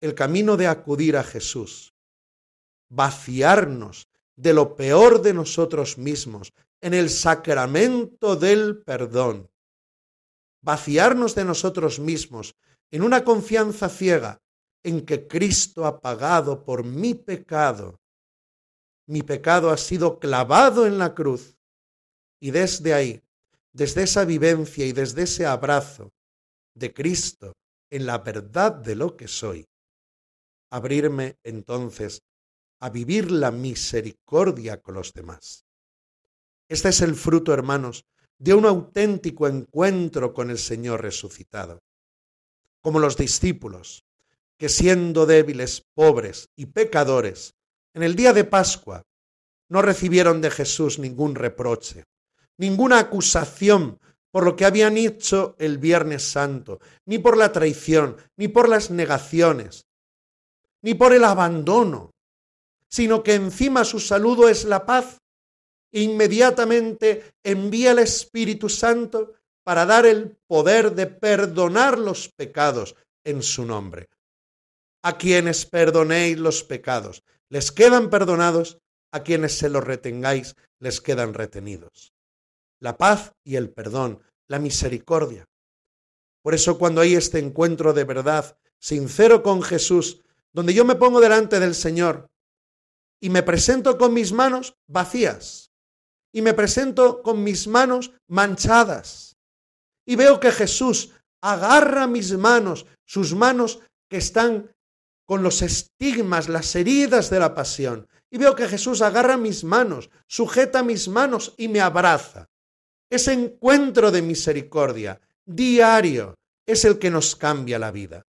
el 0.01 0.14
camino 0.14 0.57
de 0.57 0.66
acudir 0.66 1.16
a 1.16 1.25
Jesús, 1.25 1.93
vaciarnos 2.91 4.09
de 4.37 4.53
lo 4.53 4.77
peor 4.77 5.23
de 5.23 5.35
nosotros 5.35 5.99
mismos 5.99 6.53
en 6.81 6.95
el 6.95 7.11
sacramento 7.11 8.37
del 8.37 8.83
perdón, 8.83 9.49
vaciarnos 10.62 11.35
de 11.35 11.45
nosotros 11.45 11.99
mismos 11.99 12.55
en 12.91 13.03
una 13.03 13.25
confianza 13.25 13.89
ciega 13.89 14.39
en 14.83 15.05
que 15.05 15.27
Cristo 15.27 15.87
ha 15.87 16.01
pagado 16.01 16.64
por 16.64 16.85
mi 16.85 17.14
pecado. 17.14 17.99
Mi 19.09 19.23
pecado 19.23 19.71
ha 19.71 19.79
sido 19.79 20.19
clavado 20.19 20.87
en 20.87 20.99
la 20.99 21.15
cruz 21.15 21.57
y 22.41 22.51
desde 22.51 22.93
ahí, 22.93 23.23
desde 23.73 24.03
esa 24.03 24.27
vivencia 24.27 24.85
y 24.85 24.93
desde 24.93 25.23
ese 25.23 25.47
abrazo 25.47 26.13
de 26.75 26.93
Cristo 26.93 27.55
en 27.91 28.05
la 28.05 28.19
verdad 28.19 28.71
de 28.71 28.95
lo 28.95 29.17
que 29.17 29.27
soy, 29.27 29.67
abrirme 30.71 31.39
entonces 31.43 32.21
a 32.81 32.91
vivir 32.91 33.31
la 33.31 33.51
misericordia 33.51 34.83
con 34.83 34.95
los 34.97 35.15
demás. 35.15 35.65
Este 36.69 36.91
es 36.91 37.01
el 37.01 37.15
fruto, 37.15 37.55
hermanos, 37.55 38.05
de 38.39 38.53
un 38.53 38.67
auténtico 38.67 39.49
encuentro 39.49 40.35
con 40.35 40.51
el 40.51 40.59
Señor 40.59 41.01
resucitado. 41.01 41.81
Como 42.83 43.01
los 43.01 43.17
discípulos, 43.17 44.05
que 44.59 44.69
siendo 44.69 45.25
débiles, 45.25 45.87
pobres 45.95 46.51
y 46.57 46.67
pecadores, 46.67 47.55
en 47.95 48.03
el 48.03 48.14
día 48.14 48.32
de 48.32 48.45
Pascua 48.45 49.03
no 49.68 49.82
recibieron 49.82 50.41
de 50.41 50.51
Jesús 50.51 50.99
ningún 50.99 51.34
reproche, 51.34 52.05
ninguna 52.57 52.99
acusación 52.99 53.99
por 54.30 54.45
lo 54.45 54.57
que 54.57 54.64
habían 54.64 54.97
hecho 54.97 55.57
el 55.59 55.78
Viernes 55.78 56.30
Santo, 56.30 56.80
ni 57.07 57.18
por 57.18 57.36
la 57.36 57.53
traición, 57.53 58.16
ni 58.36 58.49
por 58.49 58.68
las 58.68 58.91
negaciones, 58.91 59.86
ni 60.82 60.95
por 60.95 61.14
el 61.14 61.24
abandono, 61.24 62.11
sino 62.89 63.22
que 63.22 63.34
encima 63.34 63.84
su 63.84 64.01
saludo 64.01 64.49
es 64.49 64.64
la 64.64 64.84
paz. 64.84 65.18
Inmediatamente 65.93 67.32
envía 67.43 67.93
el 67.93 67.99
Espíritu 68.01 68.68
Santo 68.68 69.34
para 69.64 69.86
dar 69.86 70.07
el 70.07 70.36
poder 70.47 70.95
de 70.95 71.07
perdonar 71.07 71.99
los 71.99 72.28
pecados 72.28 72.95
en 73.24 73.43
su 73.43 73.64
nombre. 73.64 74.09
A 75.03 75.16
quienes 75.16 75.66
perdonéis 75.66 76.39
los 76.39 76.64
pecados, 76.64 77.22
les 77.51 77.72
quedan 77.72 78.11
perdonados, 78.11 78.78
a 79.12 79.22
quienes 79.22 79.57
se 79.57 79.70
los 79.70 79.84
retengáis, 79.84 80.55
les 80.78 81.01
quedan 81.01 81.34
retenidos. 81.34 82.12
La 82.80 82.96
paz 82.96 83.32
y 83.42 83.57
el 83.57 83.70
perdón, 83.70 84.22
la 84.49 84.59
misericordia. 84.59 85.46
Por 86.42 86.55
eso 86.55 86.78
cuando 86.78 87.01
hay 87.01 87.14
este 87.14 87.38
encuentro 87.38 87.92
de 87.92 88.05
verdad, 88.05 88.59
sincero 88.78 89.42
con 89.42 89.62
Jesús, 89.62 90.22
donde 90.53 90.74
yo 90.74 90.84
me 90.84 90.94
pongo 90.94 91.20
delante 91.20 91.59
del 91.61 91.74
Señor 91.74 92.30
y 93.20 93.30
me 93.30 93.42
presento 93.42 93.99
con 93.99 94.14
mis 94.14 94.32
manos 94.32 94.76
vacías 94.86 95.72
y 96.32 96.42
me 96.42 96.55
presento 96.55 97.22
con 97.22 97.42
mis 97.42 97.66
manos 97.66 98.12
manchadas 98.28 99.36
y 100.07 100.16
veo 100.16 100.40
que 100.40 100.53
Jesús 100.53 101.12
agarra 101.42 102.07
mis 102.07 102.36
manos, 102.36 102.86
sus 103.05 103.34
manos 103.34 103.80
que 104.09 104.16
están 104.16 104.70
con 105.29 105.43
los 105.43 105.61
estigmas, 105.61 106.49
las 106.49 106.74
heridas 106.74 107.29
de 107.29 107.39
la 107.39 107.55
pasión. 107.55 108.09
Y 108.31 108.39
veo 108.39 108.55
que 108.55 108.66
Jesús 108.66 109.03
agarra 109.03 109.37
mis 109.37 109.62
manos, 109.62 110.09
sujeta 110.26 110.83
mis 110.83 111.07
manos 111.07 111.55
y 111.59 111.68
me 111.68 111.83
abraza. 111.83 112.49
Ese 113.11 113.35
encuentro 113.35 114.11
de 114.11 114.22
misericordia 114.22 115.20
diario 115.45 116.35
es 116.66 116.87
el 116.87 116.99
que 116.99 117.11
nos 117.11 117.37
cambia 117.37 117.79
la 117.79 117.91
vida. 117.91 118.24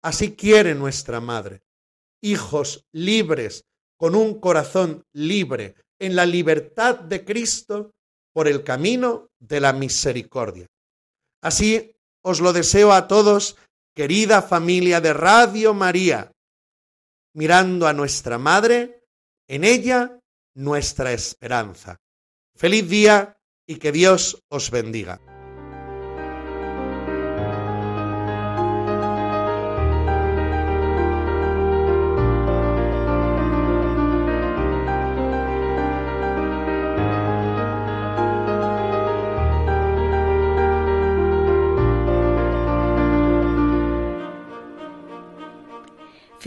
Así 0.00 0.36
quiere 0.36 0.76
nuestra 0.76 1.20
Madre. 1.20 1.62
Hijos 2.22 2.86
libres, 2.92 3.64
con 3.96 4.14
un 4.14 4.38
corazón 4.38 5.02
libre, 5.12 5.74
en 5.98 6.14
la 6.14 6.26
libertad 6.26 7.00
de 7.00 7.24
Cristo, 7.24 7.90
por 8.32 8.46
el 8.46 8.62
camino 8.62 9.30
de 9.40 9.58
la 9.58 9.72
misericordia. 9.72 10.68
Así 11.42 11.96
os 12.22 12.40
lo 12.40 12.52
deseo 12.52 12.92
a 12.92 13.08
todos, 13.08 13.56
querida 13.98 14.42
familia 14.42 15.00
de 15.00 15.12
Radio 15.12 15.74
María, 15.74 16.30
mirando 17.34 17.88
a 17.88 17.92
nuestra 17.92 18.38
Madre, 18.38 19.02
en 19.48 19.64
ella 19.64 20.20
nuestra 20.54 21.12
esperanza. 21.12 21.96
Feliz 22.54 22.88
día 22.88 23.40
y 23.66 23.80
que 23.80 23.90
Dios 23.90 24.44
os 24.50 24.70
bendiga. 24.70 25.37